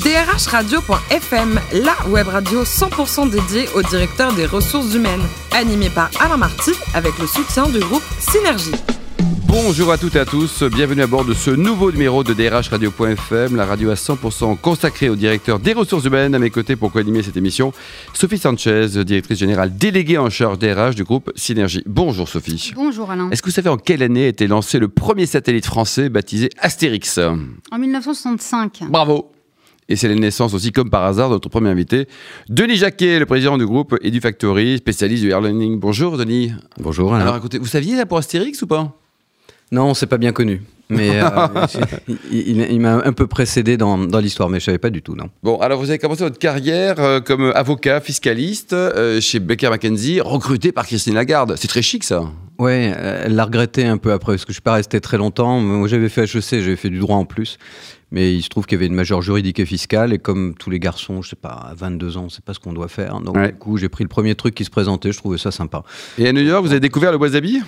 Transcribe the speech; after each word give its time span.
drhradio.fm, 0.00 1.60
la 1.82 2.08
web 2.08 2.28
radio 2.28 2.62
100% 2.62 3.30
dédiée 3.30 3.68
au 3.74 3.82
directeur 3.82 4.32
des 4.32 4.46
ressources 4.46 4.94
humaines, 4.94 5.22
animée 5.52 5.90
par 5.90 6.10
Alain 6.20 6.36
Marty 6.36 6.72
avec 6.94 7.18
le 7.18 7.26
soutien 7.26 7.68
du 7.68 7.80
groupe 7.80 8.02
Synergie. 8.20 8.72
Bonjour 9.46 9.90
à 9.90 9.98
toutes 9.98 10.14
et 10.14 10.20
à 10.20 10.24
tous, 10.24 10.62
bienvenue 10.62 11.02
à 11.02 11.06
bord 11.06 11.24
de 11.24 11.34
ce 11.34 11.50
nouveau 11.50 11.90
numéro 11.90 12.22
de 12.22 12.32
DRH 12.32 12.68
Radio.fm, 12.68 13.56
la 13.56 13.64
radio 13.64 13.90
à 13.90 13.94
100% 13.94 14.58
consacrée 14.58 15.08
au 15.08 15.16
directeur 15.16 15.58
des 15.58 15.72
ressources 15.72 16.04
humaines. 16.04 16.34
À 16.34 16.38
mes 16.38 16.50
côtés 16.50 16.76
pour 16.76 16.92
co-animer 16.92 17.22
cette 17.22 17.36
émission, 17.36 17.72
Sophie 18.12 18.38
Sanchez, 18.38 18.88
directrice 19.04 19.38
générale 19.38 19.76
déléguée 19.76 20.18
en 20.18 20.30
charge 20.30 20.58
DRH 20.58 20.94
du 20.94 21.04
groupe 21.04 21.32
Synergie. 21.34 21.82
Bonjour 21.86 22.28
Sophie. 22.28 22.72
Bonjour 22.74 23.10
Alain. 23.10 23.30
Est-ce 23.30 23.42
que 23.42 23.48
vous 23.48 23.54
savez 23.54 23.70
en 23.70 23.78
quelle 23.78 24.02
année 24.02 24.26
a 24.26 24.28
été 24.28 24.46
lancé 24.46 24.78
le 24.78 24.88
premier 24.88 25.26
satellite 25.26 25.66
français 25.66 26.08
baptisé 26.08 26.50
Astérix? 26.58 27.18
En 27.18 27.78
1965. 27.78 28.82
Bravo 28.88 29.32
et 29.88 29.96
c'est 29.96 30.08
la 30.08 30.14
naissance 30.14 30.54
aussi, 30.54 30.72
comme 30.72 30.90
par 30.90 31.04
hasard, 31.04 31.28
de 31.28 31.34
notre 31.34 31.48
premier 31.48 31.70
invité, 31.70 32.06
Denis 32.48 32.76
Jacquet, 32.76 33.18
le 33.18 33.26
président 33.26 33.56
du 33.56 33.66
groupe 33.66 33.96
EduFactory, 34.02 34.78
spécialiste 34.78 35.22
du 35.22 35.30
airlining. 35.30 35.78
Bonjour 35.78 36.18
Denis. 36.18 36.52
Bonjour 36.78 37.14
Alain. 37.14 37.24
Alors 37.24 37.36
écoutez, 37.36 37.58
vous 37.58 37.66
saviez 37.66 37.96
là 37.96 38.04
pour 38.04 38.18
Astérix 38.18 38.60
ou 38.62 38.66
pas? 38.66 38.94
Non, 39.72 39.94
c'est 39.94 40.06
pas 40.06 40.18
bien 40.18 40.32
connu. 40.32 40.62
Mais 40.90 41.20
euh, 41.20 41.28
il, 42.30 42.60
il 42.70 42.80
m'a 42.80 43.02
un 43.04 43.12
peu 43.12 43.26
précédé 43.26 43.76
dans, 43.76 43.98
dans 43.98 44.20
l'histoire, 44.20 44.48
mais 44.48 44.60
je 44.60 44.66
savais 44.66 44.78
pas 44.78 44.90
du 44.90 45.02
tout, 45.02 45.14
non. 45.14 45.28
Bon, 45.42 45.58
alors 45.58 45.78
vous 45.78 45.90
avez 45.90 45.98
commencé 45.98 46.24
votre 46.24 46.38
carrière 46.38 46.98
euh, 46.98 47.20
comme 47.20 47.52
avocat 47.54 48.00
fiscaliste 48.00 48.72
euh, 48.72 49.20
chez 49.20 49.38
Baker 49.38 49.70
McKenzie, 49.70 50.20
recruté 50.20 50.72
par 50.72 50.86
Christine 50.86 51.14
Lagarde. 51.14 51.54
C'est 51.56 51.68
très 51.68 51.82
chic 51.82 52.04
ça. 52.04 52.24
Ouais, 52.58 52.92
elle 53.24 53.36
l'a 53.36 53.44
regretté 53.44 53.84
un 53.84 53.98
peu 53.98 54.12
après, 54.12 54.32
parce 54.32 54.44
que 54.44 54.50
je 54.50 54.54
suis 54.54 54.62
pas 54.62 54.72
resté 54.72 55.00
très 55.00 55.16
longtemps. 55.16 55.60
Moi, 55.60 55.86
j'avais 55.86 56.08
fait 56.08 56.22
HEC, 56.22 56.60
j'avais 56.60 56.74
fait 56.74 56.90
du 56.90 56.98
droit 56.98 57.16
en 57.16 57.24
plus. 57.24 57.56
Mais 58.10 58.34
il 58.34 58.42
se 58.42 58.48
trouve 58.48 58.64
qu'il 58.66 58.76
y 58.76 58.78
avait 58.78 58.86
une 58.86 58.94
majeure 58.94 59.20
juridique 59.22 59.58
et 59.60 59.66
fiscale, 59.66 60.12
et 60.14 60.18
comme 60.18 60.54
tous 60.58 60.70
les 60.70 60.78
garçons, 60.78 61.20
je 61.22 61.30
sais 61.30 61.36
pas, 61.36 61.50
à 61.50 61.74
22 61.74 62.16
ans, 62.16 62.28
c'est 62.30 62.42
pas 62.44 62.54
ce 62.54 62.58
qu'on 62.58 62.72
doit 62.72 62.88
faire. 62.88 63.20
Donc, 63.20 63.36
Ouais. 63.36 63.52
du 63.52 63.58
coup, 63.58 63.76
j'ai 63.76 63.88
pris 63.88 64.02
le 64.04 64.08
premier 64.08 64.34
truc 64.34 64.54
qui 64.54 64.64
se 64.64 64.70
présentait, 64.70 65.12
je 65.12 65.18
trouvais 65.18 65.38
ça 65.38 65.50
sympa. 65.50 65.82
Et 66.18 66.26
à 66.26 66.32
New 66.32 66.40
York, 66.42 66.62
vous 66.64 66.70
avez 66.70 66.80
découvert 66.80 67.12
le 67.12 67.18
wasabi 67.18 67.60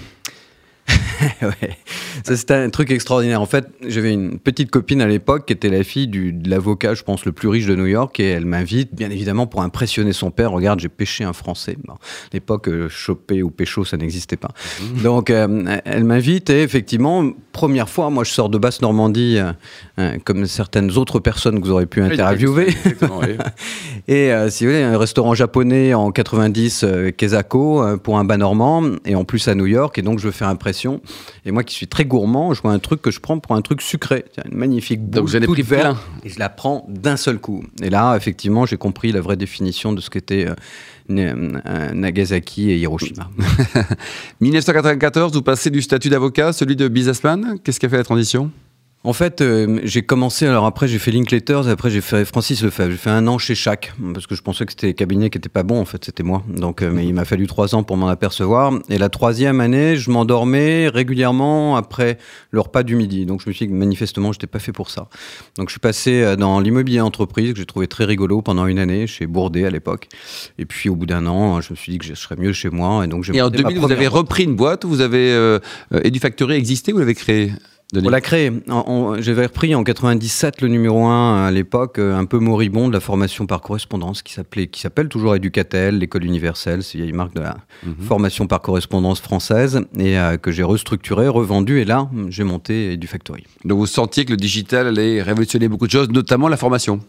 ouais. 1.42 1.76
Ça, 2.24 2.36
c'était 2.36 2.54
un 2.54 2.70
truc 2.70 2.90
extraordinaire. 2.90 3.40
En 3.40 3.46
fait, 3.46 3.66
j'avais 3.86 4.12
une 4.12 4.38
petite 4.38 4.70
copine 4.70 5.00
à 5.00 5.06
l'époque 5.06 5.46
qui 5.46 5.52
était 5.52 5.68
la 5.68 5.84
fille 5.84 6.08
du, 6.08 6.32
de 6.32 6.50
l'avocat, 6.50 6.94
je 6.94 7.02
pense, 7.04 7.24
le 7.24 7.32
plus 7.32 7.48
riche 7.48 7.66
de 7.66 7.76
New 7.76 7.86
York. 7.86 8.18
Et 8.18 8.24
elle 8.30 8.44
m'invite, 8.46 8.94
bien 8.94 9.10
évidemment, 9.10 9.46
pour 9.46 9.62
impressionner 9.62 10.12
son 10.12 10.30
père. 10.30 10.50
Regarde, 10.50 10.80
j'ai 10.80 10.88
pêché 10.88 11.22
un 11.22 11.32
Français. 11.32 11.76
Bon, 11.86 11.92
à 11.94 11.98
l'époque, 12.32 12.68
euh, 12.68 12.88
choper 12.88 13.42
ou 13.42 13.50
pécho, 13.50 13.84
ça 13.84 13.96
n'existait 13.98 14.36
pas. 14.36 14.50
Donc, 15.02 15.30
euh, 15.30 15.78
elle 15.84 16.04
m'invite. 16.04 16.50
Et 16.50 16.62
effectivement, 16.62 17.30
première 17.52 17.88
fois, 17.88 18.10
moi, 18.10 18.24
je 18.24 18.30
sors 18.32 18.48
de 18.48 18.58
Basse-Normandie, 18.58 19.38
euh, 20.00 20.18
comme 20.24 20.46
certaines 20.46 20.96
autres 20.96 21.20
personnes 21.20 21.60
que 21.60 21.64
vous 21.66 21.70
aurez 21.70 21.86
pu 21.86 22.02
interviewer. 22.02 22.68
Exactement, 22.68 23.20
oui. 23.20 23.36
Et 24.08 24.32
euh, 24.32 24.50
si 24.50 24.64
vous 24.64 24.72
voulez, 24.72 24.82
un 24.82 24.98
restaurant 24.98 25.34
japonais 25.34 25.94
en 25.94 26.10
90, 26.10 26.82
euh, 26.84 27.10
Kezako, 27.10 27.98
pour 27.98 28.18
un 28.18 28.24
bas 28.24 28.36
normand, 28.36 28.82
et 29.04 29.14
en 29.14 29.24
plus 29.24 29.46
à 29.48 29.54
New 29.54 29.66
York, 29.66 29.98
et 29.98 30.02
donc 30.02 30.18
je 30.18 30.24
veux 30.26 30.32
faire 30.32 30.48
impression. 30.48 31.00
Et 31.44 31.52
moi 31.52 31.62
qui 31.62 31.74
suis 31.74 31.86
très 31.86 32.04
gourmand, 32.04 32.54
je 32.54 32.62
vois 32.62 32.72
un 32.72 32.78
truc 32.78 33.02
que 33.02 33.10
je 33.10 33.20
prends 33.20 33.38
pour 33.38 33.54
un 33.54 33.60
truc 33.62 33.82
sucré. 33.82 34.24
C'est 34.34 34.46
une 34.50 34.56
magnifique 34.56 35.00
boule 35.00 35.10
Donc 35.20 35.28
vous 35.28 35.34
en 35.34 35.36
avez 35.38 35.46
toute 35.46 35.54
pris 35.54 35.62
verte, 35.62 35.82
plein. 35.82 35.98
Et 36.24 36.28
je 36.30 36.38
la 36.38 36.48
prends 36.48 36.86
d'un 36.88 37.16
seul 37.16 37.38
coup. 37.38 37.62
Et 37.82 37.90
là, 37.90 38.16
effectivement, 38.16 38.66
j'ai 38.66 38.76
compris 38.78 39.12
la 39.12 39.20
vraie 39.20 39.36
définition 39.36 39.92
de 39.92 40.00
ce 40.00 40.10
qu'était 40.10 40.46
Na- 41.08 41.34
Nagasaki 41.92 42.70
et 42.70 42.76
Hiroshima. 42.78 43.28
1994, 44.40 45.32
vous 45.32 45.42
passez 45.42 45.70
du 45.70 45.82
statut 45.82 46.08
d'avocat 46.08 46.48
à 46.48 46.52
celui 46.52 46.76
de 46.76 46.88
businessman. 46.88 47.56
Qu'est-ce 47.62 47.80
qui 47.80 47.86
a 47.86 47.88
fait 47.88 47.96
la 47.96 48.04
transition? 48.04 48.50
En 49.02 49.14
fait, 49.14 49.40
euh, 49.40 49.80
j'ai 49.82 50.02
commencé, 50.02 50.46
alors 50.46 50.66
après 50.66 50.86
j'ai 50.86 50.98
fait 50.98 51.10
Linklaters, 51.10 51.68
après 51.68 51.88
j'ai 51.88 52.02
fait 52.02 52.26
Francis 52.26 52.62
Lefebvre. 52.62 52.90
J'ai 52.90 52.98
fait 52.98 53.08
un 53.08 53.26
an 53.28 53.38
chez 53.38 53.54
chaque, 53.54 53.94
parce 54.12 54.26
que 54.26 54.34
je 54.34 54.42
pensais 54.42 54.66
que 54.66 54.72
c'était 54.72 54.88
les 54.88 54.94
cabinets 54.94 55.30
qui 55.30 55.38
n'étaient 55.38 55.48
pas 55.48 55.62
bons, 55.62 55.80
en 55.80 55.86
fait, 55.86 56.04
c'était 56.04 56.22
moi. 56.22 56.42
Donc, 56.54 56.82
euh, 56.82 56.90
mais 56.92 57.06
il 57.06 57.14
m'a 57.14 57.24
fallu 57.24 57.46
trois 57.46 57.74
ans 57.74 57.82
pour 57.82 57.96
m'en 57.96 58.08
apercevoir. 58.08 58.74
Et 58.90 58.98
la 58.98 59.08
troisième 59.08 59.62
année, 59.62 59.96
je 59.96 60.10
m'endormais 60.10 60.88
régulièrement 60.88 61.76
après 61.76 62.18
le 62.50 62.60
repas 62.60 62.82
du 62.82 62.94
midi. 62.94 63.24
Donc 63.24 63.40
je 63.42 63.48
me 63.48 63.54
suis 63.54 63.66
dit 63.66 63.72
que 63.72 63.76
manifestement, 63.78 64.32
je 64.32 64.36
n'étais 64.36 64.46
pas 64.46 64.58
fait 64.58 64.72
pour 64.72 64.90
ça. 64.90 65.08
Donc 65.56 65.68
je 65.70 65.72
suis 65.72 65.80
passé 65.80 66.20
euh, 66.20 66.36
dans 66.36 66.60
l'immobilier 66.60 67.00
entreprise, 67.00 67.54
que 67.54 67.58
j'ai 67.58 67.64
trouvé 67.64 67.86
très 67.86 68.04
rigolo 68.04 68.42
pendant 68.42 68.66
une 68.66 68.78
année, 68.78 69.06
chez 69.06 69.26
Bourdet 69.26 69.64
à 69.64 69.70
l'époque. 69.70 70.08
Et 70.58 70.66
puis 70.66 70.90
au 70.90 70.94
bout 70.94 71.06
d'un 71.06 71.26
an, 71.26 71.62
je 71.62 71.70
me 71.70 71.76
suis 71.76 71.92
dit 71.92 71.98
que 71.98 72.04
je 72.04 72.12
serais 72.12 72.36
mieux 72.36 72.52
chez 72.52 72.68
moi. 72.68 73.02
Et 73.02 73.08
donc 73.08 73.24
j'ai 73.24 73.34
Et 73.34 73.40
en 73.40 73.46
monté 73.46 73.62
ma 73.62 73.70
2000, 73.70 73.78
vous 73.78 73.92
avez 73.92 74.08
boîte. 74.08 74.12
repris 74.12 74.44
une 74.44 74.56
boîte 74.56 74.84
vous 74.84 75.00
avez 75.00 75.32
euh, 75.32 75.58
EduFactory 76.04 76.54
existé 76.54 76.92
ou 76.92 76.96
vous 76.96 77.00
l'avez 77.00 77.14
créé 77.14 77.52
Denis 77.92 78.06
On 78.06 78.10
l'a 78.10 78.20
créé. 78.20 78.52
J'avais 79.18 79.46
repris 79.46 79.74
en 79.74 79.82
97 79.82 80.60
le 80.60 80.68
numéro 80.68 81.04
1 81.06 81.44
à 81.46 81.50
l'époque, 81.50 81.98
euh, 81.98 82.16
un 82.16 82.24
peu 82.24 82.38
moribond 82.38 82.86
de 82.88 82.92
la 82.92 83.00
formation 83.00 83.46
par 83.46 83.60
correspondance, 83.60 84.22
qui 84.22 84.32
s'appelait, 84.32 84.68
qui 84.68 84.80
s'appelle 84.80 85.08
toujours 85.08 85.34
Educatel, 85.34 85.98
l'école 85.98 86.24
universelle, 86.24 86.82
c'est 86.84 86.98
une 86.98 87.04
vieille 87.04 87.12
marque 87.16 87.34
de 87.34 87.40
la 87.40 87.56
Mhm. 87.84 87.94
formation 88.06 88.46
par 88.46 88.60
correspondance 88.60 89.20
française, 89.20 89.80
et 89.98 90.18
euh, 90.18 90.36
que 90.36 90.52
j'ai 90.52 90.62
restructuré, 90.62 91.26
revendu, 91.28 91.80
et 91.80 91.84
là, 91.84 92.08
j'ai 92.28 92.44
monté 92.44 92.92
EduFactory. 92.92 93.44
Donc 93.64 93.78
vous 93.78 93.86
sentiez 93.86 94.24
que 94.24 94.30
le 94.30 94.36
digital 94.36 94.86
allait 94.86 95.20
révolutionner 95.22 95.66
beaucoup 95.68 95.86
de 95.86 95.92
choses, 95.92 96.10
notamment 96.10 96.48
la 96.48 96.56
formation. 96.56 97.00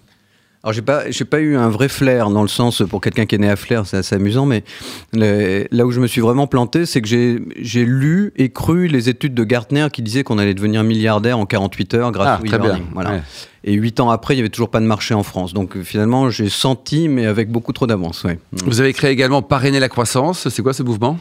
Alors 0.63 0.73
j'ai 0.73 0.83
pas 0.83 1.09
j'ai 1.09 1.25
pas 1.25 1.39
eu 1.39 1.55
un 1.57 1.69
vrai 1.69 1.89
flair 1.89 2.29
dans 2.29 2.43
le 2.43 2.47
sens 2.47 2.83
pour 2.87 3.01
quelqu'un 3.01 3.25
qui 3.25 3.33
est 3.33 3.39
né 3.39 3.49
à 3.49 3.55
flair 3.55 3.87
c'est 3.87 3.97
assez 3.97 4.13
amusant 4.13 4.45
mais 4.45 4.63
le- 5.11 5.65
là 5.71 5.87
où 5.87 5.91
je 5.91 5.99
me 5.99 6.05
suis 6.05 6.21
vraiment 6.21 6.45
planté 6.45 6.85
c'est 6.85 7.01
que 7.01 7.07
j'ai 7.07 7.39
j'ai 7.59 7.83
lu 7.83 8.31
et 8.37 8.49
cru 8.49 8.85
les 8.87 9.09
études 9.09 9.33
de 9.33 9.43
Gartner 9.43 9.87
qui 9.91 10.03
disaient 10.03 10.23
qu'on 10.23 10.37
allait 10.37 10.53
devenir 10.53 10.83
milliardaire 10.83 11.39
en 11.39 11.47
48 11.47 11.93
heures 11.95 12.11
grâce 12.11 12.27
Ah, 12.27 12.39
au 12.43 12.45
très 12.47 12.59
bien. 12.59 12.67
e-learning. 12.67 12.85
Voilà. 12.93 13.09
Ouais. 13.11 13.21
Et 13.63 13.73
huit 13.73 13.99
ans 13.99 14.09
après, 14.11 14.35
il 14.35 14.37
y 14.37 14.39
avait 14.39 14.49
toujours 14.49 14.69
pas 14.69 14.79
de 14.79 14.85
marché 14.85 15.13
en 15.13 15.21
France. 15.21 15.53
Donc 15.53 15.79
finalement, 15.83 16.31
j'ai 16.31 16.49
senti, 16.49 17.07
mais 17.07 17.27
avec 17.27 17.49
beaucoup 17.51 17.73
trop 17.73 17.85
d'avance. 17.85 18.23
Ouais. 18.23 18.39
Vous 18.65 18.81
avez 18.81 18.91
créé 18.91 19.11
également 19.11 19.43
Parrainer 19.43 19.79
la 19.79 19.87
croissance. 19.89 20.49
C'est 20.49 20.63
quoi 20.63 20.73
ce 20.73 20.81
mouvement? 20.81 21.19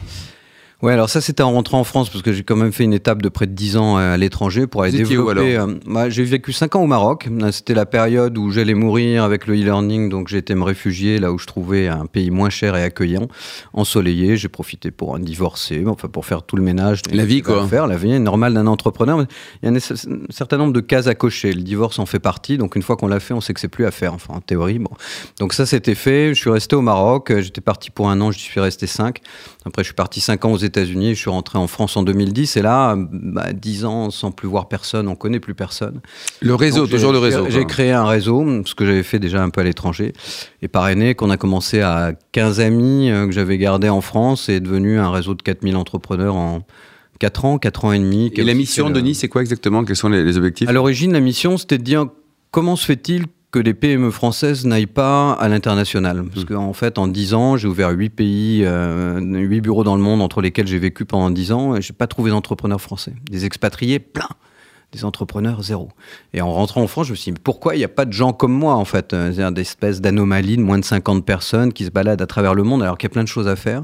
Ouais, 0.81 0.93
alors 0.93 1.09
ça, 1.09 1.21
c'était 1.21 1.43
en 1.43 1.51
rentrant 1.51 1.79
en 1.79 1.83
France, 1.83 2.09
parce 2.09 2.23
que 2.23 2.33
j'ai 2.33 2.43
quand 2.43 2.55
même 2.55 2.71
fait 2.71 2.83
une 2.83 2.93
étape 2.93 3.21
de 3.21 3.29
près 3.29 3.45
de 3.45 3.53
10 3.53 3.77
ans 3.77 3.99
euh, 3.99 4.15
à 4.15 4.17
l'étranger 4.17 4.65
pour 4.65 4.81
aller 4.81 4.97
développer. 4.97 5.55
euh, 5.55 5.75
bah, 5.85 6.09
j'ai 6.09 6.23
vécu 6.23 6.53
5 6.53 6.75
ans 6.75 6.83
au 6.83 6.87
Maroc. 6.87 7.29
C'était 7.51 7.75
la 7.75 7.85
période 7.85 8.35
où 8.37 8.49
j'allais 8.49 8.73
mourir 8.73 9.23
avec 9.23 9.45
le 9.45 9.53
e-learning, 9.53 10.09
donc 10.09 10.27
j'ai 10.27 10.39
été 10.39 10.55
me 10.55 10.63
réfugier 10.63 11.19
là 11.19 11.31
où 11.31 11.37
je 11.37 11.45
trouvais 11.45 11.87
un 11.87 12.07
pays 12.07 12.31
moins 12.31 12.49
cher 12.49 12.75
et 12.75 12.83
accueillant, 12.83 13.27
ensoleillé. 13.73 14.37
J'ai 14.37 14.49
profité 14.49 14.89
pour 14.89 15.15
un 15.15 15.19
divorcé, 15.19 15.83
enfin 15.85 16.07
pour 16.07 16.25
faire 16.25 16.41
tout 16.43 16.55
le 16.55 16.63
ménage. 16.63 17.01
La 17.11 17.25
vie, 17.25 17.41
quoi. 17.41 17.63
À 17.63 17.67
Faire, 17.67 17.85
la 17.87 17.97
vie 17.97 18.19
normale 18.19 18.53
d'un 18.53 18.67
entrepreneur. 18.67 19.25
Il 19.61 19.69
y 19.69 19.71
a 19.71 19.75
un, 19.75 19.79
certain 20.29 20.57
nombre 20.57 20.73
de 20.73 20.81
cases 20.81 21.07
à 21.07 21.13
cocher. 21.13 21.53
Le 21.53 21.61
divorce 21.61 21.99
en 21.99 22.05
fait 22.07 22.19
partie, 22.19 22.57
donc 22.57 22.75
une 22.75 22.81
fois 22.81 22.97
qu'on 22.97 23.07
l'a 23.07 23.19
fait, 23.19 23.33
on 23.33 23.41
sait 23.41 23.53
que 23.53 23.59
c'est 23.59 23.67
plus 23.67 23.85
à 23.85 23.91
faire. 23.91 24.13
Enfin, 24.13 24.33
en 24.33 24.41
théorie, 24.41 24.79
bon. 24.79 24.91
Donc 25.39 25.53
ça, 25.53 25.65
c'était 25.65 25.95
fait. 25.95 26.33
Je 26.33 26.39
suis 26.39 26.49
resté 26.49 26.75
au 26.75 26.81
Maroc. 26.81 27.29
Euh, 27.31 27.41
J'étais 27.41 27.61
parti 27.61 27.91
pour 27.91 28.09
un 28.09 28.19
an, 28.21 28.31
je 28.31 28.39
suis 28.39 28.59
resté 28.59 28.87
5. 28.87 29.19
Après, 29.65 29.83
je 29.83 29.87
suis 29.87 29.95
parti 29.95 30.21
5 30.21 30.43
ans 30.45 30.51
aux 30.53 30.57
États-Unis. 30.71 31.13
Je 31.15 31.19
suis 31.19 31.29
rentré 31.29 31.57
en 31.57 31.67
France 31.67 31.97
en 31.97 32.03
2010. 32.03 32.57
Et 32.57 32.61
là, 32.61 32.95
bah, 32.97 33.53
10 33.53 33.85
ans 33.85 34.09
sans 34.09 34.31
plus 34.31 34.47
voir 34.47 34.67
personne, 34.67 35.07
on 35.07 35.15
connaît 35.15 35.39
plus 35.39 35.53
personne. 35.53 36.01
Le 36.41 36.55
réseau, 36.55 36.81
Donc, 36.81 36.89
toujours 36.89 37.11
le 37.11 37.19
réseau. 37.19 37.45
J'ai 37.49 37.65
créé 37.65 37.91
un 37.91 38.05
réseau, 38.05 38.45
ce 38.65 38.75
que 38.75 38.85
j'avais 38.85 39.03
fait 39.03 39.19
déjà 39.19 39.43
un 39.43 39.49
peu 39.49 39.61
à 39.61 39.63
l'étranger. 39.63 40.13
Et 40.61 40.67
parrainé, 40.67 41.15
qu'on 41.15 41.29
a 41.29 41.37
commencé 41.37 41.81
à 41.81 42.13
15 42.31 42.59
amis 42.59 43.09
euh, 43.09 43.25
que 43.25 43.31
j'avais 43.31 43.57
gardés 43.57 43.89
en 43.89 44.01
France, 44.01 44.49
et 44.49 44.55
est 44.55 44.59
devenu 44.59 44.99
un 44.99 45.11
réseau 45.11 45.35
de 45.35 45.41
4000 45.41 45.75
entrepreneurs 45.75 46.35
en 46.35 46.61
4 47.19 47.45
ans, 47.45 47.57
4 47.57 47.85
ans 47.85 47.91
et 47.91 47.99
demi. 47.99 48.31
Et 48.35 48.43
la 48.43 48.53
mission, 48.53 48.89
Denis, 48.89 49.15
c'est 49.15 49.27
quoi 49.27 49.41
exactement? 49.41 49.83
Quels 49.83 49.95
sont 49.95 50.09
les, 50.09 50.23
les 50.23 50.37
objectifs? 50.37 50.67
À 50.67 50.71
l'origine, 50.71 51.13
la 51.13 51.19
mission, 51.19 51.57
c'était 51.57 51.77
de 51.77 51.83
dire 51.83 52.05
comment 52.51 52.75
se 52.75 52.85
fait-il 52.85 53.25
que 53.51 53.59
les 53.59 53.73
PME 53.73 54.11
françaises 54.11 54.65
n'aillent 54.65 54.85
pas 54.85 55.33
à 55.33 55.49
l'international 55.49 56.23
Parce 56.33 56.45
qu'en 56.45 56.63
en 56.63 56.73
fait, 56.73 56.97
en 56.97 57.07
10 57.07 57.33
ans, 57.33 57.57
j'ai 57.57 57.67
ouvert 57.67 57.89
8 57.89 58.09
pays, 58.09 58.63
euh, 58.65 59.19
8 59.19 59.61
bureaux 59.61 59.83
dans 59.83 59.95
le 59.95 60.01
monde 60.01 60.21
entre 60.21 60.41
lesquels 60.41 60.67
j'ai 60.67 60.79
vécu 60.79 61.05
pendant 61.05 61.29
10 61.29 61.51
ans, 61.51 61.75
et 61.75 61.81
j'ai 61.81 61.93
pas 61.93 62.07
trouvé 62.07 62.31
d'entrepreneurs 62.31 62.81
français. 62.81 63.13
Des 63.29 63.45
expatriés, 63.45 63.99
plein 63.99 64.29
des 64.91 65.05
entrepreneurs 65.05 65.63
zéro. 65.63 65.89
Et 66.33 66.41
en 66.41 66.51
rentrant 66.51 66.81
en 66.81 66.87
France, 66.87 67.07
je 67.07 67.11
me 67.11 67.15
suis 67.15 67.31
dit, 67.31 67.31
mais 67.31 67.41
pourquoi 67.41 67.75
il 67.75 67.77
n'y 67.77 67.85
a 67.85 67.89
pas 67.89 68.05
de 68.05 68.11
gens 68.11 68.33
comme 68.33 68.51
moi, 68.51 68.75
en 68.75 68.85
fait? 68.85 69.13
Euh, 69.13 69.31
C'est-à-dire 69.31 69.51
des 69.51 69.61
espèces 69.61 70.01
d'anomalies 70.01 70.57
de 70.57 70.61
moins 70.61 70.79
de 70.79 70.83
50 70.83 71.25
personnes 71.25 71.71
qui 71.71 71.85
se 71.85 71.91
baladent 71.91 72.21
à 72.21 72.27
travers 72.27 72.53
le 72.53 72.63
monde 72.63 72.83
alors 72.83 72.97
qu'il 72.97 73.07
y 73.07 73.11
a 73.11 73.13
plein 73.13 73.23
de 73.23 73.29
choses 73.29 73.47
à 73.47 73.55
faire. 73.55 73.83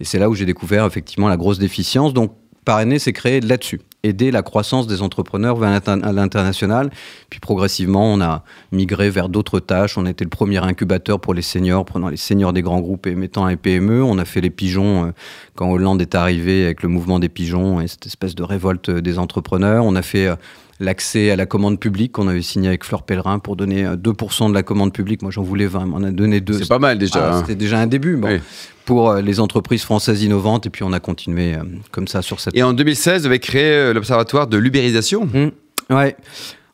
Et 0.00 0.04
c'est 0.04 0.18
là 0.18 0.28
où 0.28 0.34
j'ai 0.34 0.44
découvert 0.44 0.84
effectivement 0.84 1.28
la 1.28 1.36
grosse 1.36 1.58
déficience. 1.58 2.12
Donc, 2.12 2.32
Parrainé 2.64 2.98
s'est 2.98 3.12
créé 3.12 3.40
là-dessus. 3.40 3.80
Aider 4.04 4.30
la 4.30 4.42
croissance 4.42 4.86
des 4.86 5.00
entrepreneurs 5.00 5.56
vers 5.56 5.70
l'international. 5.70 6.90
Puis 7.30 7.38
progressivement, 7.38 8.12
on 8.12 8.20
a 8.20 8.42
migré 8.72 9.10
vers 9.10 9.28
d'autres 9.28 9.60
tâches. 9.60 9.96
On 9.96 10.06
a 10.06 10.10
été 10.10 10.24
le 10.24 10.30
premier 10.30 10.58
incubateur 10.58 11.20
pour 11.20 11.34
les 11.34 11.42
seniors, 11.42 11.84
prenant 11.84 12.08
les 12.08 12.16
seniors 12.16 12.52
des 12.52 12.62
grands 12.62 12.80
groupes 12.80 13.06
et 13.06 13.14
mettant 13.14 13.46
les 13.46 13.56
PME. 13.56 14.02
On 14.02 14.18
a 14.18 14.24
fait 14.24 14.40
les 14.40 14.50
pigeons 14.50 15.06
euh, 15.06 15.10
quand 15.54 15.70
Hollande 15.70 16.02
est 16.02 16.14
arrivé 16.14 16.64
avec 16.64 16.82
le 16.82 16.88
mouvement 16.88 17.18
des 17.18 17.28
pigeons 17.28 17.80
et 17.80 17.86
cette 17.86 18.06
espèce 18.06 18.34
de 18.34 18.42
révolte 18.42 18.88
euh, 18.88 19.00
des 19.00 19.18
entrepreneurs. 19.18 19.84
On 19.84 19.94
a 19.94 20.02
fait 20.02 20.26
euh, 20.26 20.36
l'accès 20.82 21.30
à 21.30 21.36
la 21.36 21.46
commande 21.46 21.80
publique 21.80 22.12
qu'on 22.12 22.28
avait 22.28 22.42
signé 22.42 22.68
avec 22.68 22.84
Fleur 22.84 23.04
Pellerin 23.04 23.38
pour 23.38 23.56
donner 23.56 23.86
euh, 23.86 23.96
2% 23.96 24.50
de 24.50 24.54
la 24.54 24.62
commande 24.62 24.92
publique. 24.92 25.22
Moi, 25.22 25.30
j'en 25.30 25.42
voulais 25.42 25.66
20, 25.66 25.86
mais 25.86 25.92
on 25.96 26.02
a 26.04 26.10
donné 26.10 26.40
2. 26.40 26.54
C'est 26.54 26.68
pas 26.68 26.78
mal 26.78 26.98
déjà. 26.98 27.14
Ah, 27.20 27.36
hein. 27.36 27.40
C'était 27.40 27.54
déjà 27.54 27.78
un 27.78 27.86
début 27.86 28.16
bon, 28.16 28.28
Oui. 28.28 28.40
Pour 28.84 29.10
euh, 29.10 29.20
les 29.20 29.40
entreprises 29.40 29.82
françaises 29.82 30.22
innovantes 30.22 30.66
et 30.66 30.70
puis 30.70 30.82
on 30.82 30.92
a 30.92 31.00
continué 31.00 31.54
euh, 31.54 31.62
comme 31.90 32.08
ça 32.08 32.22
sur 32.22 32.40
cette. 32.40 32.56
Et 32.56 32.62
en 32.62 32.72
2016, 32.72 33.22
vous 33.22 33.26
avez 33.26 33.38
créé 33.38 33.72
euh, 33.72 33.92
l'Observatoire 33.92 34.46
de 34.46 34.56
l'ubérisation. 34.56 35.26
Mmh. 35.26 35.94
Ouais. 35.94 36.16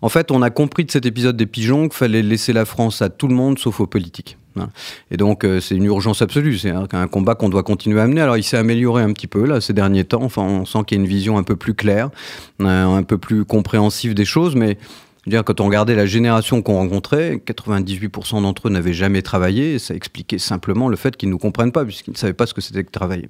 En 0.01 0.09
fait, 0.09 0.31
on 0.31 0.43
a 0.43 0.51
compris 0.51 0.85
de 0.85 0.91
cet 0.91 1.07
épisode 1.07 1.37
des 1.37 1.47
pigeons 1.47 1.89
qu'il 1.89 1.97
fallait 1.97 2.23
laisser 2.23 2.53
la 2.53 2.65
France 2.65 3.03
à 3.03 3.09
tout 3.09 3.27
le 3.27 3.35
monde 3.35 3.59
sauf 3.59 3.81
aux 3.81 3.87
politiques. 3.87 4.37
Hein. 4.57 4.69
Et 5.11 5.17
donc, 5.17 5.45
c'est 5.61 5.75
une 5.75 5.87
urgence 5.87 6.23
absolue. 6.23 6.57
C'est 6.57 6.71
un, 6.71 7.09
combat 7.09 7.35
qu'on 7.35 7.49
doit 7.49 7.65
continuer 7.65 8.01
à 8.01 8.07
mener. 8.07 8.21
Alors, 8.21 8.37
il 8.37 8.45
s'est 8.45 8.57
amélioré 8.57 9.03
un 9.03 9.13
petit 9.13 9.27
peu 9.27 9.45
là 9.45 9.61
ces 9.61 9.73
derniers 9.73 10.05
temps. 10.05 10.23
Enfin, 10.23 10.43
on 10.43 10.65
sent 10.65 10.79
qu'il 10.87 10.99
y 10.99 11.01
a 11.01 11.03
une 11.03 11.09
vision 11.09 11.37
un 11.37 11.43
peu 11.43 11.57
plus 11.57 11.75
claire, 11.75 12.11
un 12.61 13.03
peu 13.03 13.19
plus 13.19 13.45
compréhensive 13.45 14.15
des 14.15 14.25
choses, 14.25 14.55
mais 14.55 14.79
dire, 15.29 15.45
quand 15.45 15.61
on 15.61 15.67
regardait 15.67 15.95
la 15.95 16.07
génération 16.07 16.63
qu'on 16.63 16.75
rencontrait, 16.75 17.43
98% 17.47 18.43
d'entre 18.43 18.69
eux 18.69 18.71
n'avaient 18.71 18.93
jamais 18.93 19.23
travaillé, 19.23 19.79
ça 19.79 19.95
expliquait 19.95 20.39
simplement 20.39 20.89
le 20.89 20.97
fait 20.97 21.17
qu'ils 21.17 21.29
ne 21.29 21.33
nous 21.33 21.39
comprennent 21.39 21.73
pas, 21.73 21.85
puisqu'ils 21.85 22.13
ne 22.13 22.17
savaient 22.17 22.33
pas 22.33 22.47
ce 22.47 22.55
que 22.55 22.61
c'était 22.61 22.85
que 22.85 22.91
travailler. 22.91 23.29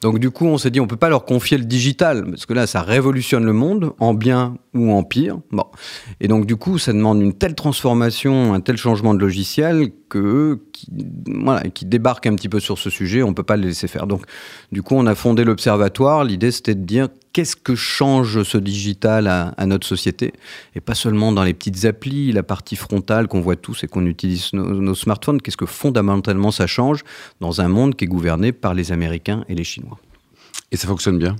Donc 0.00 0.18
du 0.18 0.30
coup, 0.30 0.46
on 0.46 0.58
s'est 0.58 0.70
dit, 0.70 0.80
on 0.80 0.84
ne 0.84 0.88
peut 0.88 0.96
pas 0.96 1.08
leur 1.08 1.24
confier 1.24 1.58
le 1.58 1.64
digital, 1.64 2.26
parce 2.30 2.46
que 2.46 2.54
là, 2.54 2.66
ça 2.66 2.82
révolutionne 2.82 3.44
le 3.44 3.52
monde, 3.52 3.92
en 3.98 4.14
bien 4.14 4.56
ou 4.74 4.92
en 4.92 5.02
pire. 5.02 5.38
Et 6.20 6.28
donc 6.28 6.46
du 6.46 6.56
coup, 6.56 6.78
ça 6.78 6.92
demande 6.92 7.20
une 7.20 7.32
telle 7.32 7.54
transformation, 7.54 8.54
un 8.54 8.60
tel 8.60 8.76
changement 8.76 9.14
de 9.14 9.20
logiciel, 9.20 9.90
que 10.10 10.60
qui, 10.72 10.88
voilà, 11.26 11.62
qui 11.70 11.86
débarquent 11.86 12.26
un 12.26 12.34
petit 12.34 12.50
peu 12.50 12.60
sur 12.60 12.78
ce 12.78 12.90
sujet, 12.90 13.22
on 13.22 13.28
ne 13.28 13.34
peut 13.34 13.42
pas 13.42 13.56
les 13.56 13.68
laisser 13.68 13.88
faire. 13.88 14.06
Donc 14.06 14.26
du 14.72 14.82
coup, 14.82 14.94
on 14.96 15.06
a 15.06 15.14
fondé 15.14 15.44
l'Observatoire. 15.44 16.24
L'idée, 16.24 16.50
c'était 16.50 16.74
de 16.74 16.84
dire 16.84 17.08
qu'est-ce 17.32 17.56
que 17.56 17.74
change 17.74 18.42
ce 18.42 18.58
digital 18.58 19.26
à, 19.26 19.66
notre 19.66 19.86
société? 19.86 20.32
Et 20.74 20.80
pas 20.80 20.94
seulement 20.94 21.32
dans 21.32 21.44
les 21.44 21.54
petites 21.54 21.86
applis, 21.86 22.32
la 22.32 22.42
partie 22.42 22.76
frontale 22.76 23.28
qu'on 23.28 23.40
voit 23.40 23.56
tous 23.56 23.84
et 23.84 23.86
qu'on 23.86 24.04
utilise 24.04 24.52
nos, 24.52 24.74
nos 24.74 24.94
smartphones, 24.94 25.40
qu'est-ce 25.40 25.56
que 25.56 25.66
fondamentalement 25.66 26.50
ça 26.50 26.66
change 26.66 27.02
dans 27.40 27.62
un 27.62 27.68
monde 27.68 27.94
qui 27.94 28.04
est 28.04 28.08
gouverné 28.08 28.52
par 28.52 28.74
les 28.74 28.92
Américains 28.92 29.44
et 29.48 29.54
les 29.54 29.64
Chinois? 29.64 29.98
Et 30.72 30.76
ça 30.76 30.86
fonctionne 30.86 31.18
bien? 31.18 31.36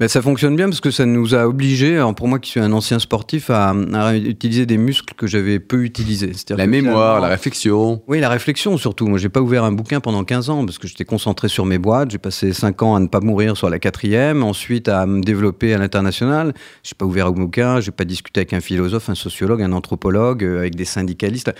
Ben, 0.00 0.08
ça 0.08 0.22
fonctionne 0.22 0.54
bien 0.54 0.66
parce 0.66 0.80
que 0.80 0.90
ça 0.90 1.06
nous 1.06 1.34
a 1.34 1.46
obligés, 1.46 2.02
pour 2.16 2.28
moi 2.28 2.38
qui 2.38 2.50
suis 2.50 2.60
un 2.60 2.72
ancien 2.72 2.98
sportif, 2.98 3.50
à, 3.50 3.74
utiliser 4.14 4.66
des 4.66 4.78
muscles 4.78 5.14
que 5.16 5.26
j'avais 5.26 5.58
peu 5.58 5.84
utilisés. 5.84 6.32
La 6.50 6.66
mémoire, 6.66 7.20
la 7.20 7.28
réflexion. 7.28 8.02
Oui, 8.06 8.20
la 8.20 8.28
réflexion 8.28 8.76
surtout. 8.76 9.06
Moi, 9.06 9.18
j'ai 9.18 9.28
pas 9.28 9.40
ouvert 9.40 9.64
un 9.64 9.72
bouquin 9.72 10.00
pendant 10.00 10.24
15 10.24 10.50
ans 10.50 10.64
parce 10.64 10.78
que 10.78 10.86
j'étais 10.86 11.04
concentré 11.04 11.48
sur 11.48 11.64
mes 11.64 11.78
boîtes. 11.78 12.10
J'ai 12.10 12.18
passé 12.18 12.52
5 12.52 12.82
ans 12.82 12.94
à 12.94 13.00
ne 13.00 13.08
pas 13.08 13.20
mourir 13.20 13.56
sur 13.56 13.70
la 13.70 13.78
quatrième, 13.78 14.42
ensuite 14.42 14.88
à 14.88 15.06
me 15.06 15.20
développer 15.20 15.74
à 15.74 15.78
l'international. 15.78 16.54
J'ai 16.82 16.94
pas 16.94 17.04
ouvert 17.04 17.28
un 17.28 17.32
bouquin, 17.32 17.80
j'ai 17.80 17.90
pas 17.90 18.04
discuté 18.04 18.40
avec 18.40 18.52
un 18.52 18.60
philosophe, 18.60 19.08
un 19.08 19.14
sociologue, 19.14 19.62
un 19.62 19.72
anthropologue, 19.72 20.44
euh, 20.44 20.60
avec 20.60 20.76
des 20.76 20.84
syndicalistes 20.84 21.52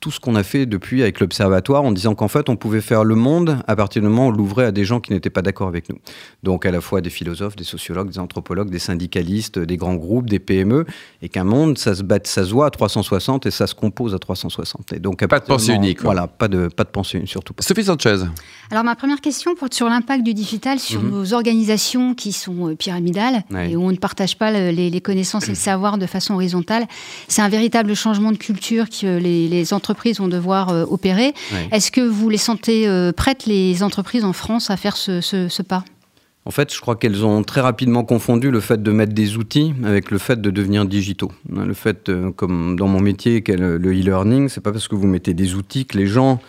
tout 0.00 0.10
ce 0.10 0.18
qu'on 0.18 0.34
a 0.34 0.42
fait 0.42 0.64
depuis 0.64 1.02
avec 1.02 1.20
l'Observatoire 1.20 1.84
en 1.84 1.92
disant 1.92 2.14
qu'en 2.14 2.28
fait, 2.28 2.48
on 2.48 2.56
pouvait 2.56 2.80
faire 2.80 3.04
le 3.04 3.14
monde 3.14 3.62
à 3.66 3.76
partir 3.76 4.00
du 4.00 4.08
moment 4.08 4.28
où 4.28 4.30
on 4.30 4.32
l'ouvrait 4.32 4.64
à 4.64 4.72
des 4.72 4.86
gens 4.86 4.98
qui 4.98 5.12
n'étaient 5.12 5.28
pas 5.28 5.42
d'accord 5.42 5.68
avec 5.68 5.90
nous. 5.90 5.98
Donc, 6.42 6.64
à 6.64 6.70
la 6.70 6.80
fois 6.80 7.02
des 7.02 7.10
philosophes, 7.10 7.54
des 7.54 7.64
sociologues, 7.64 8.08
des 8.08 8.18
anthropologues, 8.18 8.70
des 8.70 8.78
syndicalistes, 8.78 9.58
des 9.58 9.76
grands 9.76 9.96
groupes, 9.96 10.30
des 10.30 10.38
PME, 10.38 10.86
et 11.20 11.28
qu'un 11.28 11.44
monde, 11.44 11.76
ça 11.76 11.94
se 11.94 12.02
bat, 12.02 12.18
ça 12.24 12.44
se 12.44 12.50
voit 12.50 12.66
à 12.66 12.70
360 12.70 13.44
et 13.44 13.50
ça 13.50 13.66
se 13.66 13.74
compose 13.74 14.14
à 14.14 14.18
360. 14.18 14.94
Et 14.94 15.00
donc, 15.00 15.24
pas 15.26 15.38
de 15.38 15.44
pensée 15.44 15.74
unique. 15.74 16.00
Voilà, 16.00 16.26
pas 16.26 16.48
de, 16.48 16.68
pas 16.68 16.84
de 16.84 16.88
pensée 16.88 17.18
unique, 17.18 17.28
surtout 17.28 17.52
pas. 17.52 17.62
Sophie 17.62 17.84
Sanchez. 17.84 18.24
Alors, 18.70 18.84
ma 18.84 18.96
première 18.96 19.20
question 19.20 19.54
porte 19.54 19.74
sur 19.74 19.90
l'impact 19.90 20.22
du 20.22 20.32
digital 20.32 20.78
sur 20.78 21.02
mhm. 21.02 21.10
nos 21.10 21.34
organisations 21.34 22.14
qui 22.14 22.32
sont 22.32 22.70
euh, 22.70 22.74
pyramidales 22.74 23.44
et 23.68 23.76
où 23.76 23.82
on 23.82 23.92
ne 23.92 23.96
partage 23.96 24.38
pas 24.38 24.50
les, 24.50 25.00
connaissances 25.02 25.44
et 25.44 25.50
le 25.50 25.54
savoir 25.56 25.98
de 25.98 26.06
façon 26.06 26.34
horizontale. 26.34 26.86
C'est 27.28 27.42
un 27.42 27.48
véritable 27.50 27.94
changement 27.94 28.32
de 28.32 28.38
culture 28.38 28.88
que 28.88 29.18
les, 29.18 29.46
les 29.48 29.74
entreprises 29.74 29.89
entreprises 29.90 30.18
vont 30.18 30.28
devoir 30.28 30.68
euh, 30.68 30.84
opérer. 30.88 31.34
Est-ce 31.72 31.90
que 31.90 32.00
vous 32.00 32.28
les 32.28 32.38
sentez 32.38 32.86
euh, 32.86 33.12
prêtes, 33.12 33.46
les 33.46 33.82
entreprises 33.82 34.24
en 34.24 34.32
France, 34.32 34.70
à 34.70 34.76
faire 34.76 34.96
ce, 34.96 35.62
pas? 35.62 35.84
En 36.46 36.52
fait, 36.52 36.72
je 36.72 36.80
crois 36.80 36.96
qu'elles 36.96 37.24
ont 37.24 37.42
très 37.42 37.60
rapidement 37.60 38.04
confondu 38.04 38.50
le 38.50 38.60
fait 38.60 38.82
de 38.82 38.90
mettre 38.92 39.12
des 39.12 39.36
outils 39.36 39.74
avec 39.84 40.10
le 40.10 40.18
fait 40.18 40.40
de 40.40 40.50
devenir 40.50 40.86
digitaux. 40.86 41.32
Le 41.52 41.74
fait, 41.74 42.08
euh, 42.08 42.30
comme 42.30 42.76
dans 42.76 42.88
mon 42.88 43.00
métier, 43.00 43.42
le 43.46 43.78
e-learning, 43.78 44.48
c'est 44.48 44.62
pas 44.62 44.72
parce 44.72 44.86
que 44.86 44.94
vous 44.94 45.06
mettez 45.06 45.34
des 45.34 45.54
outils 45.54 45.86
que 45.86 45.98
les 45.98 46.06
gens 46.06 46.40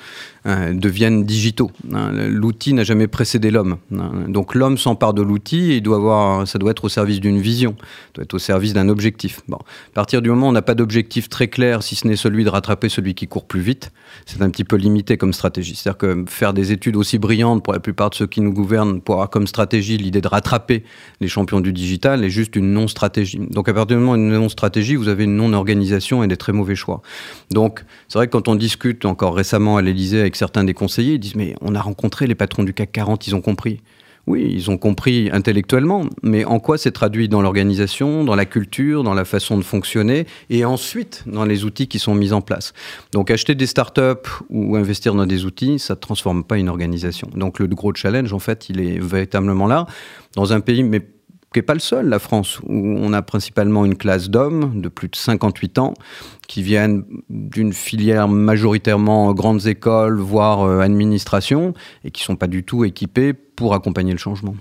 deviennent 0.46 1.24
digitaux. 1.24 1.70
Hein. 1.94 2.12
L'outil 2.12 2.74
n'a 2.74 2.84
jamais 2.84 3.08
précédé 3.08 3.52
l'homme. 3.52 3.78
Hein. 3.96 4.12
Donc 4.28 4.56
l'homme 4.56 4.78
s'empare 4.78 5.14
de 5.14 5.22
l'outil 5.22 5.74
et 5.74 5.82
doit 5.82 5.98
avoir, 5.98 6.48
ça 6.48 6.58
doit 6.58 6.72
être 6.72 6.86
au 6.86 6.90
service 6.90 7.20
d'une 7.20 7.40
vision, 7.40 7.76
doit 8.16 8.24
être 8.24 8.34
au 8.34 8.40
service 8.40 8.74
d'un 8.74 8.90
objectif. 8.90 9.42
Bon. 9.48 9.58
À 9.58 9.94
partir 9.94 10.22
du 10.22 10.30
moment 10.30 10.48
où 10.48 10.50
on 10.50 10.54
n'a 10.54 10.64
pas 10.64 10.74
d'objectif 10.74 11.30
très 11.30 11.48
clair, 11.48 11.84
si 11.84 11.96
ce 11.96 12.08
n'est 12.08 12.16
celui 12.16 12.44
de 12.44 12.50
rattraper 12.50 12.90
celui 12.90 13.14
qui 13.14 13.28
court 13.28 13.46
plus 13.46 13.62
vite, 13.62 13.92
c'est 14.26 14.42
un 14.42 14.50
petit 14.50 14.64
peu 14.64 14.78
limité 14.78 15.16
comme 15.18 15.34
stratégie. 15.34 15.76
C'est-à-dire 15.76 15.98
que 15.98 16.26
faire 16.28 16.54
des 16.54 16.72
études 16.72 16.96
aussi 16.96 17.20
brillantes 17.20 17.64
pour 17.64 17.74
la 17.74 17.80
plupart 17.80 18.10
de 18.10 18.16
ceux 18.16 18.28
qui 18.28 18.42
nous 18.42 18.54
gouvernent, 18.54 19.00
pour 19.00 19.16
avoir 19.16 19.30
comme 19.30 19.46
stratégie 19.46 19.98
l'idée 19.98 20.22
de 20.22 20.28
rattraper 20.28 20.84
les 21.20 21.28
champions 21.28 21.60
du 21.60 21.72
digital, 21.72 22.24
est 22.24 22.30
juste 22.30 22.56
une 22.56 22.74
non-stratégie. 22.74 23.40
Donc 23.52 23.70
à 23.70 23.74
partir 23.74 23.98
du 23.98 24.04
moment 24.04 24.14
où 24.14 24.16
une 24.16 24.32
non-stratégie, 24.32 24.96
vous 24.96 25.08
avez 25.08 25.26
une 25.26 25.36
non-organisation 25.36 26.24
et 26.24 26.28
des 26.28 26.38
très 26.38 26.52
mauvais 26.52 26.76
choix. 26.76 27.02
Donc 27.52 27.86
c'est 28.08 28.18
vrai 28.18 28.28
que 28.28 28.32
quand 28.32 28.48
on 28.48 28.56
discute 28.56 29.06
encore 29.06 29.36
récemment 29.36 29.78
à 29.78 29.82
l'Elysée 29.82 30.31
certains 30.36 30.64
des 30.64 30.74
conseillers, 30.74 31.18
disent 31.18 31.36
mais 31.36 31.56
on 31.62 31.76
a 31.76 31.82
rencontré 31.82 32.28
les 32.28 32.36
patrons 32.36 32.64
du 32.64 32.74
CAC 32.74 32.92
40, 32.92 33.28
ils 33.28 33.36
ont 33.36 33.42
compris. 33.42 33.82
Oui, 34.28 34.52
ils 34.54 34.70
ont 34.70 34.78
compris 34.78 35.30
intellectuellement, 35.34 36.06
mais 36.22 36.46
en 36.46 36.60
quoi 36.60 36.78
c'est 36.78 36.92
traduit 36.92 37.28
dans 37.28 37.42
l'organisation, 37.42 38.24
dans 38.24 38.36
la 38.36 38.46
culture, 38.46 39.04
dans 39.04 39.16
la 39.16 39.26
façon 39.26 39.58
de 39.58 39.64
fonctionner, 39.64 40.28
et 40.52 40.64
ensuite 40.64 41.24
dans 41.26 41.44
les 41.44 41.66
outils 41.66 41.88
qui 41.88 41.98
sont 41.98 42.14
mis 42.14 42.32
en 42.32 42.42
place. 42.42 42.74
Donc 43.14 43.32
acheter 43.32 43.56
des 43.56 43.66
startups 43.66 44.30
ou 44.52 44.76
investir 44.76 45.16
dans 45.16 45.26
des 45.26 45.46
outils, 45.46 45.80
ça 45.80 45.96
ne 45.96 46.00
transforme 46.00 46.44
pas 46.44 46.58
une 46.58 46.70
organisation. 46.70 47.30
Donc 47.36 47.58
le 47.58 47.68
gros 47.68 47.96
challenge, 47.96 48.32
en 48.32 48.40
fait, 48.40 48.70
il 48.70 48.80
est 48.80 49.00
véritablement 49.00 49.66
là, 49.66 49.88
dans 50.36 50.54
un 50.54 50.60
pays, 50.60 50.84
mais 50.84 51.02
qui 51.54 51.60
n'est 51.60 51.64
pas 51.64 51.74
le 51.74 51.82
seul, 51.82 52.08
la 52.08 52.20
France, 52.20 52.62
où 52.66 52.74
on 52.74 53.12
a 53.12 53.22
principalement 53.22 53.84
une 53.84 53.98
classe 53.98 54.30
d'hommes 54.30 54.80
de 54.80 54.88
plus 54.88 55.10
de 55.10 55.18
58 55.18 55.80
ans 55.80 55.94
qui 56.48 56.64
viennent 56.64 57.04
d'une 57.30 57.74
filière 57.74 58.30
majoritairement 58.30 59.34
grandes 59.34 59.68
écoles, 59.68 60.18
voire 60.18 60.62
euh, 60.62 60.80
administration, 60.80 61.74
et 62.06 62.12
qui 62.12 62.22
ne 62.22 62.26
sont 62.26 62.36
pas 62.38 62.48
du 62.48 62.64
tout 62.64 62.86
équipés 62.86 63.34
pour 63.34 63.74
accompagner 63.74 64.14
le 64.14 64.18
changement. 64.18 64.56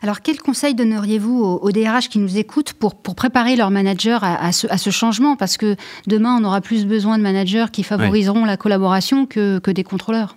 Alors, 0.00 0.20
quel 0.22 0.38
conseil 0.40 0.74
donneriez-vous 0.74 1.42
aux, 1.42 1.72
DRH 1.72 2.08
qui 2.08 2.20
nous 2.20 2.38
écoutent 2.38 2.72
pour, 2.72 2.94
pour 2.94 3.16
préparer 3.16 3.56
leurs 3.56 3.70
managers 3.70 4.18
à, 4.22 4.52
ce, 4.52 4.90
changement? 4.90 5.36
Parce 5.36 5.56
que 5.56 5.76
demain, 6.06 6.38
on 6.40 6.44
aura 6.44 6.60
plus 6.60 6.86
besoin 6.86 7.18
de 7.18 7.22
managers 7.22 7.66
qui 7.72 7.82
favoriseront 7.82 8.44
la 8.44 8.56
collaboration 8.56 9.26
que, 9.26 9.58
que 9.58 9.70
des 9.70 9.84
contrôleurs. 9.84 10.34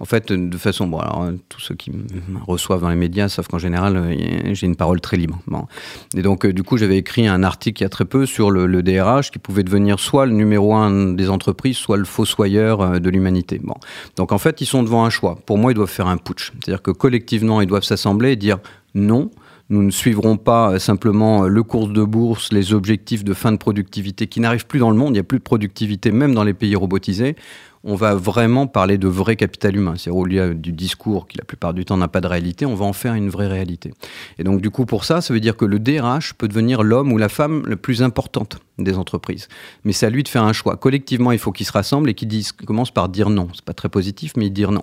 En 0.00 0.04
fait, 0.04 0.32
de 0.32 0.58
façon, 0.58 0.88
bon, 0.88 0.98
alors, 0.98 1.28
tous 1.48 1.60
ceux 1.60 1.76
qui 1.76 1.92
me 1.92 2.04
reçoivent 2.44 2.80
dans 2.80 2.88
les 2.88 2.96
médias 2.96 3.28
savent 3.28 3.46
qu'en 3.46 3.58
général, 3.58 3.96
euh, 3.96 4.52
j'ai 4.52 4.66
une 4.66 4.74
parole 4.74 5.00
très 5.00 5.16
libre. 5.16 5.38
Et 6.16 6.22
donc, 6.22 6.44
euh, 6.44 6.52
du 6.52 6.64
coup, 6.64 6.76
j'avais 6.76 6.96
écrit 6.96 7.28
un 7.28 7.44
article 7.44 7.82
il 7.82 7.84
y 7.84 7.86
a 7.86 7.88
très 7.88 8.04
peu 8.04 8.26
sur 8.26 8.50
le, 8.50 8.82
DRH 8.82 9.30
qui 9.30 9.38
pouvait 9.38 9.62
devenir 9.62 10.00
soit 10.00 10.26
le 10.26 10.32
numéro 10.32 10.74
un 10.74 11.12
des 11.12 11.30
entreprises, 11.30 11.76
soit 11.76 11.96
le 11.96 12.04
fossoyeur 12.04 12.80
euh, 12.80 12.98
de 12.98 13.10
l'humanité. 13.10 13.60
Bon. 13.62 13.74
Donc, 14.16 14.32
en 14.32 14.38
fait, 14.38 14.60
ils 14.60 14.66
sont 14.66 14.82
devant 14.82 15.04
un 15.04 15.10
choix. 15.10 15.38
Pour 15.46 15.56
moi, 15.56 15.70
ils 15.70 15.76
doivent 15.76 15.88
faire 15.88 16.08
un 16.08 16.16
putsch. 16.16 16.52
C'est-à-dire 16.60 16.82
que 16.82 16.90
collectivement, 16.90 17.60
ils 17.60 17.68
doivent 17.68 17.84
s'assembler 17.84 18.32
et 18.32 18.36
dire 18.36 18.58
non, 18.94 19.30
nous 19.70 19.84
ne 19.84 19.90
suivrons 19.90 20.36
pas 20.36 20.78
simplement 20.78 21.44
le 21.44 21.62
cours 21.62 21.88
de 21.88 22.02
bourse, 22.02 22.52
les 22.52 22.74
objectifs 22.74 23.22
de 23.22 23.34
fin 23.34 23.52
de 23.52 23.56
productivité 23.56 24.26
qui 24.26 24.40
n'arrivent 24.40 24.66
plus 24.66 24.80
dans 24.80 24.90
le 24.90 24.96
monde. 24.96 25.10
Il 25.10 25.14
n'y 25.14 25.18
a 25.20 25.24
plus 25.24 25.38
de 25.38 25.44
productivité, 25.44 26.10
même 26.10 26.34
dans 26.34 26.44
les 26.44 26.54
pays 26.54 26.74
robotisés 26.74 27.36
on 27.84 27.94
va 27.94 28.14
vraiment 28.14 28.66
parler 28.66 28.98
de 28.98 29.08
vrai 29.08 29.36
capital 29.36 29.76
humain. 29.76 29.94
C'est-à-dire 29.96 30.18
au 30.18 30.24
lieu 30.24 30.54
du 30.54 30.72
discours 30.72 31.26
qui 31.26 31.38
la 31.38 31.44
plupart 31.44 31.74
du 31.74 31.84
temps 31.84 31.96
n'a 31.96 32.08
pas 32.08 32.20
de 32.20 32.26
réalité, 32.26 32.66
on 32.66 32.74
va 32.74 32.84
en 32.84 32.92
faire 32.92 33.14
une 33.14 33.28
vraie 33.28 33.48
réalité. 33.48 33.92
Et 34.38 34.44
donc 34.44 34.60
du 34.60 34.70
coup 34.70 34.86
pour 34.86 35.04
ça, 35.04 35.20
ça 35.20 35.34
veut 35.34 35.40
dire 35.40 35.56
que 35.56 35.64
le 35.64 35.78
DRH 35.78 36.34
peut 36.34 36.48
devenir 36.48 36.82
l'homme 36.82 37.12
ou 37.12 37.18
la 37.18 37.28
femme 37.28 37.64
la 37.66 37.76
plus 37.76 38.02
importante 38.02 38.60
des 38.78 38.96
entreprises. 38.96 39.48
Mais 39.84 39.92
c'est 39.92 40.06
à 40.06 40.10
lui 40.10 40.22
de 40.22 40.28
faire 40.28 40.44
un 40.44 40.52
choix. 40.52 40.76
Collectivement, 40.76 41.32
il 41.32 41.38
faut 41.38 41.52
qu'il 41.52 41.66
se 41.66 41.72
rassemble 41.72 42.08
et 42.08 42.14
qu'il 42.14 42.28
dise, 42.28 42.52
commence 42.52 42.90
par 42.90 43.08
dire 43.08 43.30
non. 43.30 43.48
C'est 43.54 43.64
pas 43.64 43.74
très 43.74 43.88
positif, 43.88 44.32
mais 44.36 44.50
dire 44.50 44.72
non. 44.72 44.82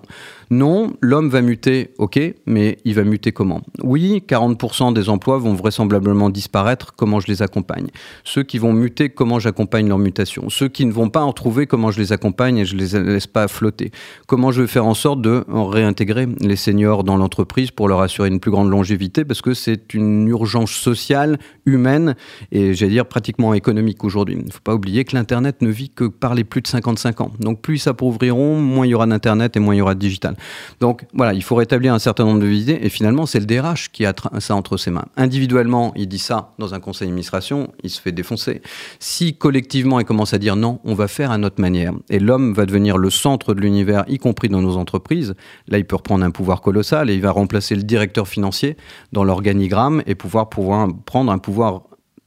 Non, 0.50 0.92
l'homme 1.00 1.28
va 1.28 1.42
muter, 1.42 1.92
ok, 1.98 2.18
mais 2.46 2.78
il 2.84 2.94
va 2.94 3.04
muter 3.04 3.32
comment? 3.32 3.62
Oui, 3.82 4.22
40% 4.26 4.92
des 4.92 5.08
emplois 5.08 5.38
vont 5.38 5.54
vraisemblablement 5.54 6.30
disparaître. 6.30 6.94
Comment 6.96 7.20
je 7.20 7.26
les 7.26 7.42
accompagne? 7.42 7.88
Ceux 8.24 8.42
qui 8.42 8.58
vont 8.58 8.72
muter, 8.72 9.10
comment 9.10 9.38
j'accompagne 9.38 9.88
leur 9.88 9.98
mutation? 9.98 10.48
Ceux 10.50 10.68
qui 10.68 10.86
ne 10.86 10.92
vont 10.92 11.08
pas 11.08 11.20
en 11.20 11.28
retrouver, 11.28 11.66
comment 11.66 11.90
je 11.90 12.00
les 12.00 12.12
accompagne 12.12 12.58
et 12.58 12.64
je 12.64 12.76
les 12.76 12.89
laisse 12.98 13.26
pas 13.26 13.48
flotter 13.48 13.90
Comment 14.26 14.50
je 14.52 14.62
vais 14.62 14.68
faire 14.68 14.86
en 14.86 14.94
sorte 14.94 15.22
de 15.22 15.44
réintégrer 15.48 16.28
les 16.40 16.56
seniors 16.56 17.04
dans 17.04 17.16
l'entreprise 17.16 17.70
pour 17.70 17.88
leur 17.88 18.00
assurer 18.00 18.28
une 18.28 18.40
plus 18.40 18.50
grande 18.50 18.70
longévité? 18.70 19.24
Parce 19.24 19.42
que 19.42 19.54
c'est 19.54 19.94
une 19.94 20.28
urgence 20.28 20.70
sociale, 20.70 21.38
humaine 21.66 22.14
et 22.52 22.74
j'allais 22.74 22.92
dire 22.92 23.06
pratiquement 23.06 23.54
économique 23.54 24.04
aujourd'hui. 24.04 24.36
Il 24.38 24.46
ne 24.46 24.50
faut 24.50 24.60
pas 24.62 24.74
oublier 24.74 25.04
que 25.04 25.14
l'Internet 25.14 25.62
ne 25.62 25.70
vit 25.70 25.90
que 25.90 26.04
par 26.04 26.34
les 26.34 26.44
plus 26.44 26.62
de 26.62 26.66
55 26.66 27.20
ans. 27.20 27.32
Donc 27.40 27.60
plus 27.60 27.76
ils 27.76 27.80
s'appauvriront, 27.80 28.60
moins 28.60 28.86
il 28.86 28.90
y 28.90 28.94
aura 28.94 29.06
d'Internet 29.06 29.56
et 29.56 29.60
moins 29.60 29.74
il 29.74 29.78
y 29.78 29.82
aura 29.82 29.94
de 29.94 30.00
digital. 30.00 30.36
Donc 30.80 31.04
voilà, 31.14 31.34
il 31.34 31.42
faut 31.42 31.54
rétablir 31.54 31.94
un 31.94 31.98
certain 31.98 32.24
nombre 32.24 32.40
de 32.40 32.48
idées 32.48 32.78
et 32.82 32.88
finalement 32.88 33.26
c'est 33.26 33.40
le 33.40 33.46
DRH 33.46 33.90
qui 33.92 34.04
a 34.04 34.14
ça 34.38 34.54
entre 34.54 34.76
ses 34.76 34.90
mains. 34.90 35.06
Individuellement, 35.16 35.92
il 35.96 36.08
dit 36.08 36.18
ça 36.18 36.52
dans 36.58 36.74
un 36.74 36.80
conseil 36.80 37.08
d'administration, 37.08 37.72
il 37.82 37.90
se 37.90 38.00
fait 38.00 38.12
défoncer. 38.12 38.62
Si 38.98 39.34
collectivement 39.34 40.00
il 40.00 40.06
commence 40.06 40.34
à 40.34 40.38
dire 40.38 40.56
non, 40.56 40.80
on 40.84 40.94
va 40.94 41.08
faire 41.08 41.30
à 41.30 41.38
notre 41.38 41.60
manière 41.60 41.92
et 42.08 42.18
l'homme 42.18 42.52
va 42.52 42.66
devenir 42.66 42.79
le 42.96 43.10
centre 43.10 43.54
de 43.54 43.60
l'univers, 43.60 44.04
y 44.08 44.18
compris 44.18 44.48
dans 44.48 44.60
nos 44.60 44.76
entreprises, 44.76 45.34
là 45.68 45.78
il 45.78 45.84
peut 45.84 45.96
reprendre 45.96 46.24
un 46.24 46.30
pouvoir 46.30 46.60
colossal 46.60 47.10
et 47.10 47.14
il 47.14 47.20
va 47.20 47.30
remplacer 47.30 47.74
le 47.74 47.82
directeur 47.82 48.28
financier 48.28 48.76
dans 49.12 49.24
l'organigramme 49.24 50.02
et 50.06 50.14
pouvoir, 50.14 50.48
pouvoir 50.48 50.88
prendre 51.04 51.32
un 51.32 51.38
pouvoir 51.38 51.82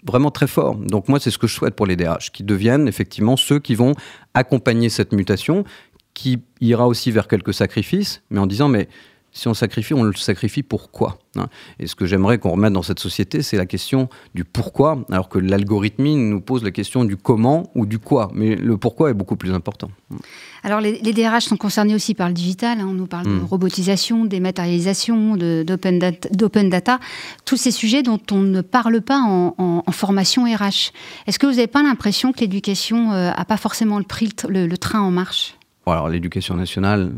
vraiment 0.05 0.31
très 0.31 0.47
fort. 0.47 0.75
Donc 0.75 1.07
moi, 1.07 1.19
c'est 1.19 1.31
ce 1.31 1.37
que 1.37 1.47
je 1.47 1.53
souhaite 1.53 1.75
pour 1.75 1.85
les 1.85 1.95
DRH, 1.95 2.31
qui 2.31 2.43
deviennent 2.43 2.87
effectivement 2.87 3.37
ceux 3.37 3.59
qui 3.59 3.75
vont 3.75 3.93
accompagner 4.33 4.89
cette 4.89 5.13
mutation, 5.13 5.63
qui 6.13 6.41
ira 6.61 6.87
aussi 6.87 7.11
vers 7.11 7.27
quelques 7.27 7.53
sacrifices, 7.53 8.21
mais 8.29 8.39
en 8.39 8.45
disant, 8.45 8.67
mais 8.67 8.87
si 9.33 9.47
on 9.47 9.55
sacrifie, 9.55 9.95
on 9.95 10.03
le 10.03 10.13
sacrifie 10.13 10.61
pourquoi 10.61 11.17
hein? 11.35 11.47
Et 11.79 11.87
ce 11.87 11.95
que 11.95 12.05
j'aimerais 12.05 12.37
qu'on 12.37 12.51
remette 12.51 12.73
dans 12.73 12.83
cette 12.83 12.99
société, 12.99 13.41
c'est 13.41 13.57
la 13.57 13.65
question 13.65 14.07
du 14.35 14.45
pourquoi, 14.45 15.03
alors 15.11 15.27
que 15.27 15.39
l'algorithmie 15.39 16.15
nous 16.15 16.39
pose 16.39 16.63
la 16.63 16.69
question 16.69 17.03
du 17.03 17.17
comment 17.17 17.71
ou 17.73 17.87
du 17.87 17.97
quoi. 17.97 18.29
Mais 18.35 18.55
le 18.55 18.77
pourquoi 18.77 19.09
est 19.09 19.15
beaucoup 19.15 19.35
plus 19.35 19.51
important. 19.51 19.89
Alors 20.63 20.79
les, 20.81 20.99
DRH 21.01 21.45
sont 21.45 21.57
concernés 21.57 21.95
aussi 21.95 22.13
par 22.13 22.27
le 22.27 22.33
digital. 22.33 22.79
Hein. 22.79 22.85
On 22.87 22.93
nous 22.93 23.07
parle 23.07 23.25
de 23.25 23.31
hmm. 23.31 23.45
robotisation, 23.45 24.25
dématérialisation, 24.25 25.35
d'open 25.35 25.97
data, 25.97 26.29
data, 26.69 26.99
tous 27.43 27.57
ces 27.57 27.71
sujets 27.71 28.03
dont 28.03 28.21
on 28.31 28.41
ne 28.41 28.61
parle 28.61 29.01
pas 29.01 29.19
en, 29.19 29.83
formation 29.91 30.45
RH. 30.45 30.91
Est-ce 31.27 31.39
que 31.39 31.45
vous 31.45 31.53
n'avez 31.53 31.67
pas 31.67 31.83
l'impression 31.83 32.31
que 32.31 32.39
l'éducation 32.39 33.09
n'a 33.09 33.39
euh, 33.39 33.43
pas 33.43 33.57
forcément 33.57 34.01
pris 34.01 34.29
le 34.49 34.75
train 34.75 35.01
en 35.01 35.11
marche? 35.11 35.55
Alors 35.91 36.09
l'éducation 36.09 36.55
nationale, 36.55 37.11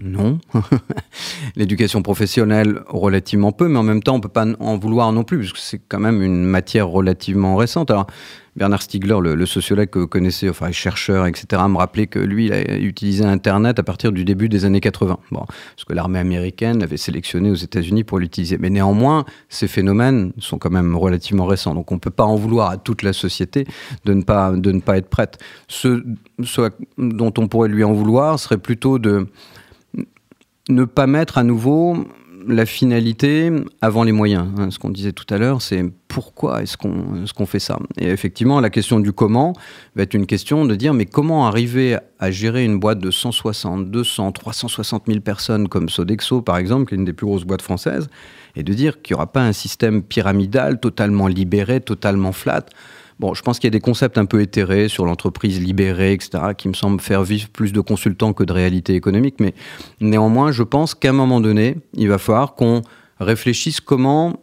non. 0.00 0.38
l'éducation 1.56 2.02
professionnelle, 2.02 2.80
relativement 2.88 3.52
peu, 3.52 3.68
mais 3.68 3.78
en 3.78 3.84
même 3.84 4.02
temps, 4.02 4.14
on 4.14 4.18
ne 4.18 4.22
peut 4.22 4.28
pas 4.28 4.46
en 4.58 4.78
vouloir 4.78 5.12
non 5.12 5.24
plus, 5.24 5.38
parce 5.38 5.52
que 5.52 5.58
c'est 5.58 5.80
quand 5.88 6.00
même 6.00 6.22
une 6.22 6.44
matière 6.44 6.88
relativement 6.88 7.56
récente. 7.56 7.90
Alors, 7.90 8.06
Bernard 8.56 8.82
Stiegler, 8.82 9.18
le, 9.20 9.46
sociologue 9.46 9.90
que 9.90 9.98
vous 9.98 10.06
connaissez, 10.06 10.48
enfin 10.48 10.72
chercheur, 10.72 11.26
etc., 11.26 11.62
me 11.68 11.76
rappelait 11.76 12.06
que 12.06 12.18
lui, 12.18 12.46
il 12.46 12.52
a 12.52 12.78
utilisé 12.78 13.24
Internet 13.24 13.78
à 13.78 13.82
partir 13.82 14.12
du 14.12 14.24
début 14.24 14.48
des 14.48 14.64
années 14.64 14.80
80. 14.80 15.18
Bon, 15.30 15.44
parce 15.46 15.84
que 15.86 15.92
l'armée 15.92 16.18
américaine 16.18 16.78
l'avait 16.78 16.96
sélectionné 16.96 17.50
aux 17.50 17.56
États-Unis 17.56 18.04
pour 18.04 18.18
l'utiliser. 18.18 18.56
Mais 18.58 18.70
néanmoins, 18.70 19.26
ces 19.50 19.68
phénomènes 19.68 20.32
sont 20.38 20.58
quand 20.58 20.70
même 20.70 20.96
relativement 20.96 21.44
récents. 21.44 21.74
Donc 21.74 21.92
on 21.92 21.96
ne 21.96 22.00
peut 22.00 22.10
pas 22.10 22.24
en 22.24 22.36
vouloir 22.36 22.70
à 22.70 22.76
toute 22.78 23.02
la 23.02 23.12
société 23.12 23.66
de 24.04 24.14
ne 24.14 24.22
pas, 24.22 24.52
de 24.52 24.72
ne 24.72 24.80
pas 24.80 24.96
être 24.96 25.08
prête. 25.08 25.38
Ce, 25.68 26.02
ce 26.42 26.70
dont 26.96 27.32
on 27.36 27.48
pourrait 27.48 27.68
lui 27.68 27.84
en 27.84 27.92
vouloir 27.92 28.38
serait 28.38 28.58
plutôt 28.58 28.98
de 28.98 29.26
ne 30.68 30.84
pas 30.84 31.06
mettre 31.06 31.38
à 31.38 31.44
nouveau 31.44 32.06
la 32.46 32.66
finalité 32.66 33.50
avant 33.80 34.04
les 34.04 34.12
moyens. 34.12 34.46
Hein, 34.58 34.70
ce 34.70 34.78
qu'on 34.78 34.90
disait 34.90 35.12
tout 35.12 35.26
à 35.34 35.38
l'heure, 35.38 35.62
c'est 35.62 35.84
pourquoi 36.08 36.62
est-ce 36.62 36.76
qu'on 36.76 37.46
fait 37.46 37.58
ça? 37.58 37.78
Et 37.98 38.08
effectivement, 38.08 38.60
la 38.60 38.70
question 38.70 39.00
du 39.00 39.12
comment 39.12 39.52
va 39.94 40.04
être 40.04 40.14
une 40.14 40.26
question 40.26 40.64
de 40.64 40.74
dire 40.74 40.94
mais 40.94 41.06
comment 41.06 41.46
arriver 41.46 41.98
à 42.18 42.30
gérer 42.30 42.64
une 42.64 42.78
boîte 42.78 42.98
de 42.98 43.10
160, 43.10 43.90
200, 43.90 44.32
360 44.32 45.04
000 45.06 45.20
personnes 45.20 45.68
comme 45.68 45.88
Sodexo 45.88 46.42
par 46.42 46.56
exemple, 46.56 46.88
qui 46.88 46.94
est 46.94 46.98
une 46.98 47.04
des 47.04 47.12
plus 47.12 47.26
grosses 47.26 47.44
boîtes 47.44 47.62
françaises, 47.62 48.08
et 48.54 48.62
de 48.62 48.72
dire 48.72 49.02
qu'il 49.02 49.14
n'y 49.14 49.18
aura 49.18 49.32
pas 49.32 49.42
un 49.42 49.52
système 49.52 50.02
pyramidal 50.02 50.80
totalement 50.80 51.26
libéré, 51.26 51.80
totalement 51.80 52.32
flat 52.32 52.66
Bon, 53.18 53.32
je 53.32 53.42
pense 53.42 53.58
qu'il 53.58 53.68
y 53.68 53.72
a 53.72 53.78
des 53.78 53.80
concepts 53.80 54.18
un 54.18 54.26
peu 54.26 54.42
éthérés 54.42 54.88
sur 54.88 55.06
l'entreprise 55.06 55.58
libérée, 55.60 56.12
etc., 56.12 56.52
qui 56.56 56.68
me 56.68 56.74
semblent 56.74 57.00
faire 57.00 57.22
vivre 57.22 57.48
plus 57.48 57.72
de 57.72 57.80
consultants 57.80 58.34
que 58.34 58.44
de 58.44 58.52
réalité 58.52 58.94
économique. 58.94 59.36
Mais 59.40 59.54
néanmoins, 60.00 60.52
je 60.52 60.62
pense 60.62 60.94
qu'à 60.94 61.10
un 61.10 61.12
moment 61.12 61.40
donné, 61.40 61.76
il 61.94 62.08
va 62.08 62.18
falloir 62.18 62.54
qu'on 62.54 62.82
réfléchisse 63.18 63.80
comment 63.80 64.38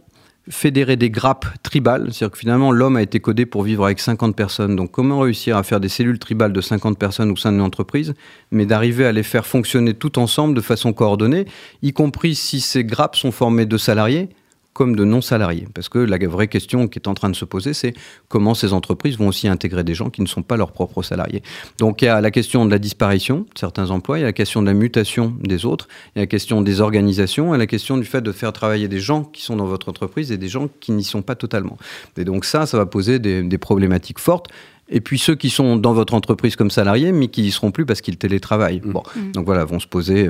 fédérer 0.50 0.98
des 0.98 1.10
grappes 1.10 1.46
tribales, 1.64 2.10
c'est-à-dire 2.12 2.32
que 2.32 2.38
finalement 2.38 2.72
l'homme 2.72 2.98
a 2.98 3.02
été 3.02 3.20
codé 3.20 3.46
pour 3.46 3.64
vivre 3.64 3.86
avec 3.86 4.00
50 4.00 4.36
personnes, 4.36 4.76
donc 4.76 4.92
comment 4.92 5.20
réussir 5.20 5.56
à 5.56 5.64
faire 5.64 5.80
des 5.80 5.88
cellules 5.88 6.20
tribales 6.20 6.52
de 6.52 6.60
50 6.60 7.00
personnes 7.00 7.32
au 7.32 7.38
sein 7.38 7.52
d'une 7.52 7.62
entreprise, 7.62 8.14
mais 8.52 8.66
d'arriver 8.66 9.06
à 9.06 9.14
les 9.14 9.24
faire 9.24 9.46
fonctionner 9.46 9.94
tout 9.94 10.20
ensemble 10.20 10.54
de 10.54 10.62
façon 10.62 10.92
coordonnée, 10.92 11.46
y 11.82 11.94
compris 11.94 12.36
si 12.36 12.60
ces 12.60 12.84
grappes 12.84 13.16
sont 13.16 13.32
formées 13.32 13.66
de 13.66 13.78
salariés, 13.78 14.30
comme 14.74 14.96
de 14.96 15.04
non-salariés. 15.04 15.68
Parce 15.74 15.90
que 15.90 16.00
la 16.00 16.18
vraie 16.28 16.48
question 16.48 16.88
qui 16.88 17.00
est 17.00 17.08
en 17.08 17.14
train 17.14 17.30
de 17.30 17.36
se 17.36 17.46
poser, 17.46 17.74
c'est 17.74 17.94
comment 18.28 18.54
ces 18.54 18.74
entreprises 18.74 19.18
vont 19.18 19.28
aussi 19.28 19.48
intégrer 19.48 19.84
des 19.84 19.94
gens 19.94 20.10
qui 20.10 20.22
ne 20.22 20.28
sont 20.28 20.42
pas 20.42 20.58
leurs 20.58 20.72
propres 20.72 21.04
salariés. 21.04 21.44
Donc 21.78 22.02
il 22.02 22.06
y 22.06 22.08
a 22.08 22.22
la 22.22 22.32
question 22.32 22.66
de 22.66 22.72
la 22.72 22.80
disparition 22.80 23.40
de 23.40 23.60
certains 23.60 23.92
emplois, 23.92 24.18
il 24.18 24.22
y 24.22 24.24
a 24.24 24.28
la 24.28 24.34
question 24.34 24.62
de 24.62 24.68
la 24.68 24.74
mutation 24.74 25.36
des 25.42 25.66
autres, 25.66 25.88
il 26.16 26.20
y 26.20 26.22
a 26.22 26.24
la 26.24 26.28
question 26.28 26.62
des 26.62 26.82
organisations, 26.82 27.54
et 27.54 27.58
la 27.58 27.68
question 27.68 27.98
du 27.98 28.06
fait 28.06 28.22
de 28.22 28.32
faire 28.32 28.54
travailler 28.54 28.88
des 28.88 29.00
gens 29.00 29.24
qui 29.24 29.42
sont 29.44 29.56
dans 29.56 29.66
votre 29.66 29.90
entreprise 29.90 30.32
et 30.32 30.38
des 30.38 30.48
gens 30.48 30.70
qui 30.80 30.92
n'y 30.92 31.04
sont 31.04 31.22
pas 31.22 31.36
totalement. 31.36 31.78
Et 32.18 32.26
donc 32.26 32.46
ça, 32.46 32.66
ça 32.66 32.78
va 32.78 32.86
poser 32.86 33.20
des, 33.20 33.44
des 33.44 33.58
problématiques 33.58 34.20
fortes 34.20 34.50
et 34.90 35.00
puis 35.02 35.18
ceux 35.18 35.36
qui 35.36 35.50
sont 35.50 35.78
dans 35.78 35.94
votre 35.94 36.14
entreprise 36.14 36.56
comme 36.56 36.70
salariés, 36.70 37.12
mais 37.12 37.28
qui 37.30 37.42
n'y 37.42 37.52
seront 37.52 37.72
plus 37.72 37.86
parce 37.86 38.02
qu'ils 38.02 38.18
télétravaillent. 38.18 38.82
Mm. 38.84 38.92
Bon, 38.92 39.04
mm. 39.16 39.32
donc 39.32 39.46
voilà, 39.46 39.64
vont 39.66 39.80
se 39.80 39.88
poser. 39.88 40.30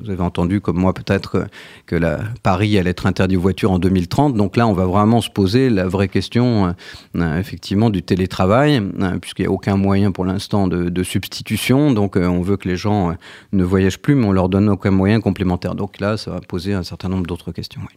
Vous 0.00 0.10
avez 0.10 0.22
entendu, 0.22 0.60
comme 0.60 0.78
moi 0.78 0.92
peut-être, 0.92 1.46
que 1.86 1.94
la, 1.94 2.20
Paris 2.42 2.76
allait 2.76 2.90
être 2.90 3.06
interdit 3.06 3.36
aux 3.36 3.40
voitures 3.40 3.70
en 3.70 3.78
2030. 3.78 4.34
Donc 4.34 4.56
là, 4.56 4.66
on 4.66 4.72
va 4.72 4.84
vraiment 4.84 5.20
se 5.20 5.30
poser 5.30 5.70
la 5.70 5.86
vraie 5.86 6.08
question, 6.08 6.74
euh, 7.16 7.38
effectivement, 7.38 7.90
du 7.90 8.02
télétravail, 8.02 8.82
euh, 9.00 9.18
puisqu'il 9.18 9.42
n'y 9.42 9.48
a 9.48 9.52
aucun 9.52 9.76
moyen 9.76 10.10
pour 10.10 10.24
l'instant 10.24 10.66
de, 10.66 11.02
substitution. 11.02 11.92
Donc 11.92 12.16
euh, 12.16 12.26
on 12.26 12.42
veut 12.42 12.56
que 12.56 12.68
les 12.68 12.76
gens 12.76 13.14
ne 13.52 13.64
voyagent 13.64 14.00
plus, 14.00 14.16
mais 14.16 14.26
on 14.26 14.32
leur 14.32 14.48
donne 14.48 14.68
aucun 14.68 14.90
moyen 14.90 15.20
complémentaire. 15.20 15.74
Donc 15.74 16.00
là, 16.00 16.16
ça 16.16 16.32
va 16.32 16.40
poser 16.40 16.74
un 16.74 16.82
certain 16.82 17.08
nombre 17.08 17.26
d'autres 17.26 17.52
questions. 17.52 17.80
Oui. 17.82 17.96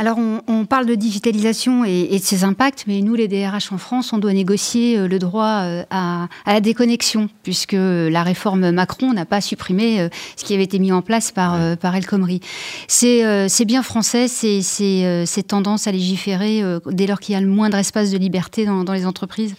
Alors, 0.00 0.16
on, 0.16 0.64
parle 0.64 0.86
de 0.86 0.94
digitalisation 0.94 1.84
et, 1.84 2.06
de 2.06 2.22
ses 2.22 2.44
impacts, 2.44 2.84
mais 2.86 3.00
nous, 3.00 3.16
les 3.16 3.26
DRH 3.26 3.72
en 3.72 3.78
France, 3.78 4.12
on 4.12 4.18
doit 4.18 4.32
négocier 4.32 4.96
euh, 4.96 5.08
le 5.08 5.18
droit 5.18 5.62
euh, 5.64 5.82
à, 5.90 6.28
la 6.46 6.60
déconnexion, 6.60 7.28
puisque 7.42 7.72
la 7.72 8.22
réforme 8.22 8.70
Macron 8.70 9.12
n'a 9.12 9.24
pas 9.24 9.40
supprimé 9.40 10.00
euh, 10.00 10.08
ce 10.36 10.44
qui 10.44 10.54
avait 10.54 10.62
été 10.62 10.78
mis 10.78 10.92
en 10.92 11.02
place 11.02 11.32
par, 11.32 11.58
par 11.78 11.96
El 11.96 12.06
Khomri. 12.06 12.40
C'est 12.86 13.64
bien 13.66 13.82
français, 13.82 14.28
c'est 14.28 15.42
tendance 15.48 15.88
à 15.88 15.92
légiférer 15.92 16.62
dès 16.86 17.08
lors 17.08 17.18
qu'il 17.18 17.32
y 17.32 17.36
a 17.36 17.40
le 17.40 17.48
moindre 17.48 17.76
espace 17.76 18.12
de 18.12 18.18
liberté 18.18 18.66
dans 18.66 18.92
les 18.92 19.04
entreprises? 19.04 19.56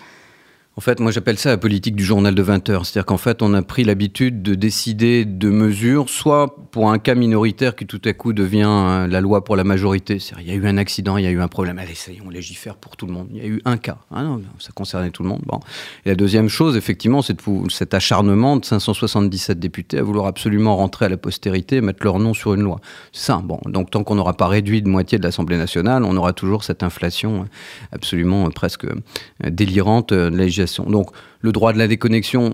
En 0.80 0.82
fait, 0.82 1.02
moi 1.02 1.12
j'appelle 1.12 1.38
ça 1.38 1.50
la 1.50 1.58
politique 1.58 1.94
du 1.94 2.06
journal 2.06 2.34
de 2.34 2.42
20 2.42 2.70
heures. 2.70 2.86
C'est-à-dire 2.86 3.06
qu'en 3.06 3.18
fait, 3.18 3.42
on 3.42 3.54
a 3.54 3.62
pris 3.62 3.84
l'habitude 3.84 4.42
de 4.42 4.56
décider 4.56 5.26
de 5.26 5.50
mesures, 5.50 6.08
soit 6.08 6.56
pour 6.72 6.90
un 6.90 7.00
cas 7.00 7.16
minoritaire 7.16 7.76
qui 7.76 7.86
tout 7.86 8.02
à 8.06 8.14
coup 8.14 8.32
devient 8.32 8.64
euh, 8.66 9.06
la 9.06 9.20
loi 9.20 9.44
pour 9.44 9.58
la 9.58 9.66
majorité. 9.66 10.20
C'est-à-dire, 10.20 10.48
il 10.48 10.54
y 10.54 10.58
a 10.58 10.58
eu 10.58 10.66
un 10.66 10.78
accident, 10.78 11.18
il 11.18 11.26
y 11.26 11.28
a 11.28 11.32
eu 11.32 11.42
un 11.42 11.50
problème. 11.50 11.80
Allez, 11.80 11.96
ça 11.96 12.14
y 12.14 12.22
on 12.26 12.30
légifère 12.30 12.78
pour 12.78 12.96
tout 12.96 13.08
le 13.08 13.12
monde. 13.12 13.28
Il 13.34 13.38
y 13.38 13.42
a 13.42 13.48
eu 13.48 13.62
un 13.66 13.76
cas. 13.76 13.98
Ah 14.10 14.24
non, 14.24 14.42
ça 14.58 14.70
concernait 14.74 15.10
tout 15.10 15.22
le 15.22 15.28
monde. 15.28 15.42
Bon. 15.46 15.60
Et 16.06 16.10
la 16.12 16.16
deuxième 16.16 16.48
chose, 16.48 16.78
effectivement, 16.78 17.22
c'est 17.22 17.36
cet 17.68 17.94
acharnement 17.94 18.56
de 18.56 18.64
577 18.64 19.60
députés 19.60 19.98
à 19.98 20.04
vouloir 20.04 20.28
absolument 20.28 20.78
rentrer 20.78 21.08
à 21.08 21.10
la 21.10 21.18
postérité 21.18 21.76
et 21.76 21.82
mettre 21.82 22.06
leur 22.06 22.20
nom 22.20 22.34
sur 22.34 22.54
une 22.54 22.62
loi. 22.62 22.80
Ça. 23.12 23.42
Bon. 23.44 23.60
Donc, 23.66 23.92
tant 23.92 24.06
qu'on 24.06 24.16
n'aura 24.16 24.32
pas 24.32 24.48
réduit 24.48 24.82
de 24.82 24.88
moitié 24.88 25.18
de 25.18 25.24
l'Assemblée 25.24 25.58
nationale, 25.58 26.06
on 26.06 26.16
aura 26.16 26.32
toujours 26.32 26.64
cette 26.64 26.84
inflation 26.84 27.50
absolument 27.92 28.46
euh, 28.46 28.50
presque 28.50 28.86
euh, 28.86 28.96
délirante 29.44 30.14
de 30.14 30.30
la 30.30 30.46
législation 30.46 30.69
donc 30.78 31.10
le 31.42 31.52
droit 31.52 31.74
de 31.74 31.78
la 31.78 31.88
déconnexion, 31.88 32.54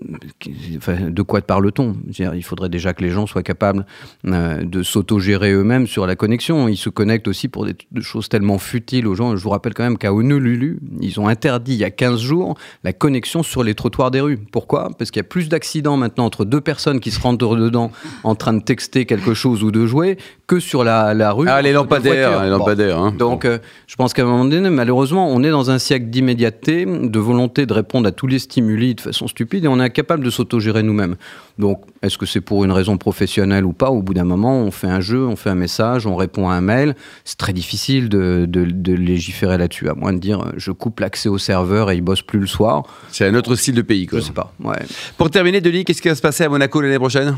de 0.00 1.22
quoi 1.22 1.40
parle-t-on? 1.40 1.96
Il 2.18 2.44
faudrait 2.44 2.68
déjà 2.68 2.92
que 2.94 3.02
les 3.02 3.10
gens 3.10 3.26
soient 3.26 3.42
capables 3.42 3.84
euh, 4.26 4.62
de 4.62 4.82
s'autogérer 4.82 5.52
eux-mêmes 5.52 5.86
sur 5.86 6.06
la 6.06 6.16
connexion. 6.16 6.68
Ils 6.68 6.76
se 6.76 6.88
connectent 6.88 7.28
aussi 7.28 7.48
pour 7.48 7.66
des, 7.66 7.74
choses 8.00 8.28
tellement 8.28 8.58
futiles 8.58 9.06
aux 9.06 9.14
gens. 9.14 9.36
Je 9.36 9.42
vous 9.42 9.50
rappelle 9.50 9.74
quand 9.74 9.82
même 9.82 9.98
qu'à 9.98 10.12
Honolulu, 10.12 10.80
ils 11.00 11.18
ont 11.18 11.28
interdit 11.28 11.72
il 11.72 11.78
y 11.78 11.84
a 11.84 11.90
15 11.90 12.20
jours 12.20 12.56
la 12.84 12.92
connexion 12.92 13.42
sur 13.42 13.64
les 13.64 13.74
trottoirs 13.74 14.10
des 14.10 14.20
rues. 14.20 14.38
Pourquoi? 14.38 14.90
Parce 14.98 15.10
qu'il 15.10 15.20
y 15.20 15.26
a 15.26 15.28
plus 15.28 15.48
d'accidents 15.48 15.96
maintenant 15.96 16.26
entre 16.26 16.44
deux 16.44 16.60
personnes 16.60 17.00
qui 17.00 17.10
se 17.10 17.20
rentrent 17.20 17.56
dedans 17.56 17.90
en 18.24 18.34
train 18.34 18.54
de 18.54 18.62
texter 18.62 19.04
quelque 19.04 19.34
chose 19.34 19.62
ou 19.64 19.70
de 19.70 19.86
jouer 19.86 20.16
que 20.48 20.60
sur 20.60 20.82
la, 20.82 21.32
rue. 21.32 21.46
Ah, 21.48 21.60
les 21.60 21.72
lampadaires, 21.72 22.42
les 22.42 22.48
lampadaires. 22.48 22.98
Hein. 22.98 23.14
Donc, 23.16 23.44
euh, 23.44 23.58
je 23.86 23.94
pense 23.96 24.14
qu'à 24.14 24.22
un 24.22 24.24
moment 24.24 24.46
donné, 24.46 24.70
malheureusement, 24.70 25.28
on 25.28 25.44
est 25.44 25.50
dans 25.50 25.70
un 25.70 25.78
siècle 25.78 26.06
d'immédiateté, 26.06 26.86
de 26.86 27.18
volonté 27.18 27.66
de 27.66 27.72
répondre 27.74 28.08
à 28.08 28.12
tous 28.12 28.26
les 28.26 28.38
stimuli 28.38 28.94
de 28.94 29.00
façon 29.02 29.28
stupide, 29.28 29.66
et 29.66 29.68
on 29.68 29.78
est 29.78 29.84
incapable 29.84 30.24
de 30.24 30.30
s'autogérer 30.30 30.82
nous-mêmes. 30.82 31.16
Donc, 31.58 31.82
est-ce 32.00 32.16
que 32.16 32.24
c'est 32.24 32.40
pour 32.40 32.64
une 32.64 32.72
raison 32.72 32.96
professionnelle 32.96 33.66
ou 33.66 33.74
pas? 33.74 33.90
Au 33.90 34.00
bout 34.00 34.14
d'un 34.14 34.24
moment, 34.24 34.62
on 34.62 34.70
fait 34.70 34.86
un 34.86 35.00
jeu, 35.00 35.26
on 35.26 35.36
fait 35.36 35.50
un 35.50 35.54
message, 35.54 36.06
on 36.06 36.16
répond 36.16 36.48
à 36.48 36.54
un 36.54 36.62
mail. 36.62 36.96
C'est 37.24 37.36
très 37.36 37.52
difficile 37.52 38.08
de, 38.08 38.46
de 38.48 38.92
légiférer 38.94 39.58
là-dessus, 39.58 39.90
à 39.90 39.94
moins 39.94 40.14
de 40.14 40.18
dire 40.18 40.46
je 40.56 40.72
coupe 40.72 41.00
l'accès 41.00 41.28
au 41.28 41.36
serveur 41.36 41.90
et 41.90 41.96
il 41.96 42.00
bosse 42.00 42.22
plus 42.22 42.40
le 42.40 42.46
soir. 42.46 42.84
C'est 43.10 43.26
un 43.26 43.34
autre 43.34 43.54
style 43.54 43.74
de 43.74 43.82
pays, 43.82 44.06
quoi. 44.06 44.20
Je 44.20 44.24
sais 44.24 44.32
pas. 44.32 44.54
Ouais. 44.64 44.78
Pour 45.18 45.28
terminer, 45.30 45.60
Denis, 45.60 45.84
qu'est-ce 45.84 46.00
qui 46.00 46.08
va 46.08 46.14
se 46.14 46.22
passer 46.22 46.44
à 46.44 46.48
Monaco 46.48 46.80
l'année 46.80 46.98
prochaine? 46.98 47.36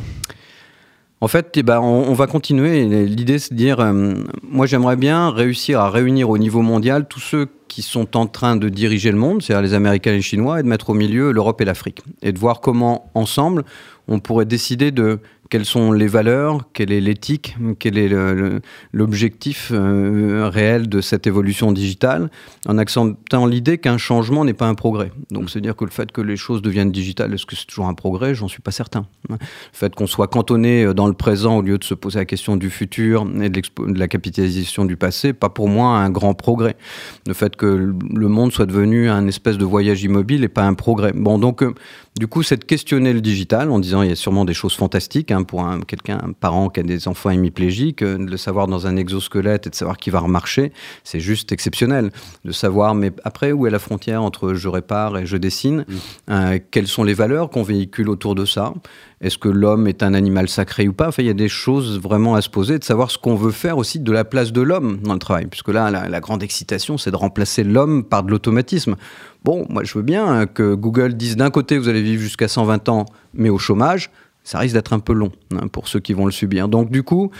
En 1.22 1.28
fait, 1.28 1.50
eh 1.56 1.62
ben, 1.62 1.80
on, 1.80 2.14
va 2.14 2.26
continuer. 2.26 3.04
L'idée, 3.04 3.38
c'est 3.38 3.52
de 3.52 3.58
dire, 3.58 3.80
euh, 3.80 4.14
moi, 4.42 4.64
j'aimerais 4.64 4.96
bien 4.96 5.30
réussir 5.30 5.78
à 5.80 5.90
réunir 5.90 6.30
au 6.30 6.38
niveau 6.38 6.62
mondial 6.62 7.06
tous 7.08 7.20
ceux 7.20 7.46
qui 7.68 7.82
sont 7.82 8.16
en 8.16 8.26
train 8.26 8.56
de 8.56 8.70
diriger 8.70 9.12
le 9.12 9.18
monde, 9.18 9.42
c'est-à-dire 9.42 9.62
les 9.62 9.74
Américains 9.74 10.12
et 10.12 10.16
les 10.16 10.22
Chinois, 10.22 10.60
et 10.60 10.62
de 10.62 10.68
mettre 10.68 10.90
au 10.90 10.94
milieu 10.94 11.30
l'Europe 11.30 11.60
et 11.60 11.66
l'Afrique. 11.66 12.00
Et 12.22 12.32
de 12.32 12.38
voir 12.38 12.62
comment, 12.62 13.10
ensemble, 13.14 13.64
on 14.08 14.18
pourrait 14.18 14.46
décider 14.46 14.92
de 14.92 15.20
quelles 15.50 15.64
sont 15.64 15.90
les 15.90 16.06
valeurs, 16.06 16.60
quelle 16.72 16.92
est 16.92 17.00
l'éthique, 17.00 17.56
quel 17.80 17.98
est 17.98 18.10
l'objectif 18.92 19.72
euh, 19.72 20.48
réel 20.48 20.88
de 20.88 21.00
cette 21.00 21.26
évolution 21.26 21.72
digitale, 21.72 22.30
en 22.66 22.78
accentuant 22.78 23.46
l'idée 23.46 23.78
qu'un 23.78 23.98
changement 23.98 24.44
n'est 24.44 24.54
pas 24.54 24.68
un 24.68 24.74
progrès. 24.74 25.10
Donc, 25.30 25.50
c'est-à-dire 25.50 25.74
que 25.74 25.84
le 25.84 25.90
fait 25.90 26.12
que 26.12 26.20
les 26.20 26.36
choses 26.36 26.62
deviennent 26.62 26.92
digitales, 26.92 27.34
est-ce 27.34 27.46
que 27.46 27.56
c'est 27.56 27.66
toujours 27.66 27.88
un 27.88 27.94
progrès? 27.94 28.34
J'en 28.34 28.48
suis 28.48 28.62
pas 28.62 28.70
certain. 28.70 29.06
Le 29.28 29.36
fait 29.72 29.94
qu'on 29.94 30.06
soit 30.06 30.28
cantonné 30.28 30.84
euh, 30.84 30.94
dans 30.94 31.08
le 31.08 31.14
présent 31.14 31.58
au 31.58 31.62
lieu 31.62 31.78
de 31.78 31.84
se 31.84 31.94
poser 31.94 32.20
la 32.20 32.24
question 32.24 32.56
du 32.56 32.70
futur 32.70 33.26
et 33.42 33.48
de, 33.48 33.60
de 33.60 33.98
la 33.98 34.06
capitalisation 34.08 34.84
du 34.84 34.96
passé, 34.96 35.32
pas 35.32 35.48
pour 35.48 35.68
moi 35.68 35.98
un 35.98 36.10
grand 36.10 36.34
progrès. 36.34 36.76
Le 37.26 37.34
fait 37.34 37.56
que 37.56 37.66
le 37.66 38.28
monde 38.28 38.52
soit 38.52 38.66
devenu 38.66 39.10
un 39.10 39.26
espèce 39.26 39.58
de 39.58 39.64
voyage 39.64 40.02
immobile 40.04 40.44
et 40.44 40.48
pas 40.48 40.64
un 40.64 40.74
progrès. 40.74 41.12
Bon, 41.12 41.38
donc, 41.38 41.62
euh, 41.62 41.74
du 42.18 42.26
coup, 42.26 42.42
c'est 42.42 42.56
de 42.56 42.64
questionner 42.64 43.12
le 43.12 43.20
digital 43.20 43.70
en 43.70 43.78
disant 43.78 44.02
il 44.02 44.10
y 44.10 44.12
a 44.12 44.16
sûrement 44.16 44.44
des 44.44 44.54
choses 44.54 44.74
fantastiques 44.74 45.30
hein, 45.30 45.39
pour 45.44 45.62
un, 45.62 45.80
quelqu'un, 45.80 46.18
un 46.22 46.32
parent 46.32 46.68
qui 46.68 46.80
a 46.80 46.82
des 46.82 47.08
enfants 47.08 47.30
hémiplégiques, 47.30 48.02
euh, 48.02 48.18
de 48.18 48.30
le 48.30 48.36
savoir 48.36 48.66
dans 48.66 48.86
un 48.86 48.96
exosquelette 48.96 49.66
et 49.66 49.70
de 49.70 49.74
savoir 49.74 49.96
qui 49.96 50.10
va 50.10 50.20
remarcher, 50.20 50.72
c'est 51.04 51.20
juste 51.20 51.52
exceptionnel. 51.52 52.10
De 52.44 52.52
savoir, 52.52 52.94
mais 52.94 53.12
après, 53.24 53.52
où 53.52 53.66
est 53.66 53.70
la 53.70 53.78
frontière 53.78 54.22
entre 54.22 54.54
je 54.54 54.68
répare 54.68 55.18
et 55.18 55.26
je 55.26 55.36
dessine 55.36 55.84
mmh. 55.86 55.94
euh, 56.30 56.58
Quelles 56.70 56.88
sont 56.88 57.04
les 57.04 57.14
valeurs 57.14 57.50
qu'on 57.50 57.62
véhicule 57.62 58.08
autour 58.08 58.34
de 58.34 58.44
ça? 58.44 58.72
Est-ce 59.20 59.36
que 59.36 59.50
l'homme 59.50 59.86
est 59.86 60.02
un 60.02 60.14
animal 60.14 60.48
sacré 60.48 60.88
ou 60.88 60.94
pas? 60.94 61.08
Enfin, 61.08 61.22
il 61.22 61.26
y 61.26 61.30
a 61.30 61.34
des 61.34 61.48
choses 61.48 62.00
vraiment 62.00 62.36
à 62.36 62.40
se 62.40 62.48
poser, 62.48 62.78
de 62.78 62.84
savoir 62.84 63.10
ce 63.10 63.18
qu'on 63.18 63.34
veut 63.34 63.50
faire 63.50 63.76
aussi 63.76 64.00
de 64.00 64.12
la 64.12 64.24
place 64.24 64.50
de 64.50 64.62
l'homme 64.62 64.98
dans 65.02 65.12
le 65.12 65.18
travail. 65.18 65.46
Puisque 65.46 65.68
là, 65.68 65.90
la, 65.90 66.20
grande 66.20 66.42
excitation, 66.42 66.96
c'est 66.96 67.10
de 67.10 67.16
remplacer 67.16 67.62
l'homme 67.62 68.02
par 68.02 68.22
de 68.22 68.30
l'automatisme. 68.30 68.96
Bon, 69.44 69.66
moi, 69.68 69.84
je 69.84 69.92
veux 69.92 70.02
bien 70.02 70.26
hein, 70.26 70.46
que 70.46 70.74
Google 70.74 71.14
dise 71.14 71.36
d'un 71.36 71.50
côté, 71.50 71.76
vous 71.76 71.88
allez 71.88 72.00
vivre 72.00 72.22
jusqu'à 72.22 72.48
120 72.48 72.88
ans, 72.88 73.04
mais 73.34 73.50
au 73.50 73.58
chômage. 73.58 74.10
Ça 74.44 74.58
risque 74.58 74.74
d'être 74.74 74.92
un 74.92 75.00
peu 75.00 75.12
long 75.12 75.32
hein, 75.52 75.68
pour 75.68 75.88
ceux 75.88 76.00
qui 76.00 76.12
vont 76.12 76.26
le 76.26 76.32
subir. 76.32 76.68
Donc, 76.68 76.90
du 76.90 77.02
coup, 77.02 77.30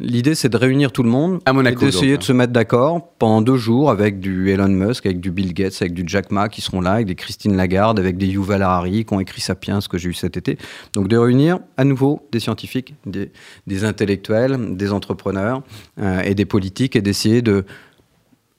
L'idée, 0.00 0.36
c'est 0.36 0.48
de 0.48 0.56
réunir 0.56 0.92
tout 0.92 1.02
le 1.02 1.08
monde 1.08 1.40
à 1.44 1.52
Monaco, 1.52 1.82
et 1.82 1.86
d'essayer 1.86 2.16
de 2.16 2.22
se 2.22 2.32
mettre 2.32 2.52
d'accord 2.52 3.14
pendant 3.18 3.42
deux 3.42 3.56
jours 3.56 3.90
avec 3.90 4.20
du 4.20 4.48
Elon 4.48 4.68
Musk, 4.68 5.06
avec 5.06 5.18
du 5.18 5.32
Bill 5.32 5.52
Gates, 5.52 5.76
avec 5.80 5.92
du 5.92 6.04
Jack 6.06 6.30
Ma 6.30 6.48
qui 6.48 6.60
seront 6.60 6.80
là, 6.80 6.92
avec 6.92 7.08
des 7.08 7.16
Christine 7.16 7.56
Lagarde, 7.56 7.98
avec 7.98 8.16
des 8.16 8.28
Yuval 8.28 8.62
Harari 8.62 9.04
qui 9.04 9.12
ont 9.12 9.18
écrit 9.18 9.40
Sapiens, 9.40 9.80
ce 9.80 9.88
que 9.88 9.98
j'ai 9.98 10.10
eu 10.10 10.14
cet 10.14 10.36
été. 10.36 10.56
Donc 10.92 11.08
de 11.08 11.16
réunir 11.16 11.58
à 11.76 11.82
nouveau 11.82 12.28
des 12.30 12.38
scientifiques, 12.38 12.94
des, 13.06 13.84
intellectuels, 13.84 14.76
des 14.76 14.92
entrepreneurs 14.92 15.62
euh, 16.00 16.20
et 16.20 16.36
des 16.36 16.44
politiques 16.44 16.94
et 16.94 17.02
d'essayer 17.02 17.42
de 17.42 17.64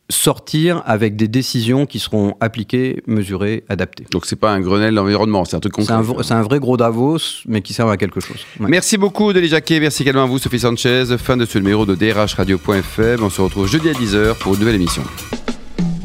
sortir 0.09 0.81
avec 0.85 1.15
des 1.15 1.27
décisions 1.27 1.85
qui 1.85 1.99
seront 1.99 2.35
appliquées, 2.39 3.01
mesurées, 3.07 3.63
adaptées. 3.69 4.05
Donc 4.11 4.25
c'est 4.25 4.35
pas 4.35 4.51
un 4.51 4.59
Grenelle 4.59 4.95
d'environnement, 4.95 5.45
c'est 5.45 5.55
un 5.55 5.59
truc 5.59 5.73
concret. 5.73 5.95
C'est 6.23 6.33
un, 6.33 6.41
vrai 6.41 6.59
gros 6.59 6.77
Davos, 6.77 7.17
mais 7.47 7.61
qui 7.61 7.73
sert 7.73 7.87
à 7.87 7.97
quelque 7.97 8.19
chose. 8.19 8.45
Merci 8.59 8.97
beaucoup 8.97 9.33
Denis 9.33 9.49
Jacquet, 9.49 9.79
merci 9.79 10.01
également 10.03 10.23
à 10.23 10.27
vous 10.27 10.39
Sophie 10.39 10.59
Sanchez. 10.59 11.05
Fin 11.17 11.37
de 11.37 11.45
ce 11.45 11.57
numéro 11.57 11.85
de 11.85 11.95
DRH 11.95 12.33
Radio.fm. 12.35 13.23
On 13.23 13.29
se 13.29 13.41
retrouve 13.41 13.67
jeudi 13.67 13.89
à 13.89 13.93
10h 13.93 14.35
pour 14.35 14.53
une 14.53 14.59
nouvelle 14.59 14.75
émission. 14.75 15.03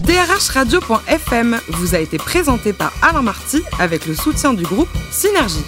DRH 0.04 0.48
Radio.fm 0.50 1.58
vous 1.68 1.94
a 1.94 1.98
été 1.98 2.18
présenté 2.18 2.72
par 2.72 2.92
Alain 3.02 3.22
Marty 3.22 3.62
avec 3.78 4.06
le 4.06 4.14
soutien 4.14 4.52
du 4.52 4.64
groupe 4.64 4.88
Synergie. 5.10 5.64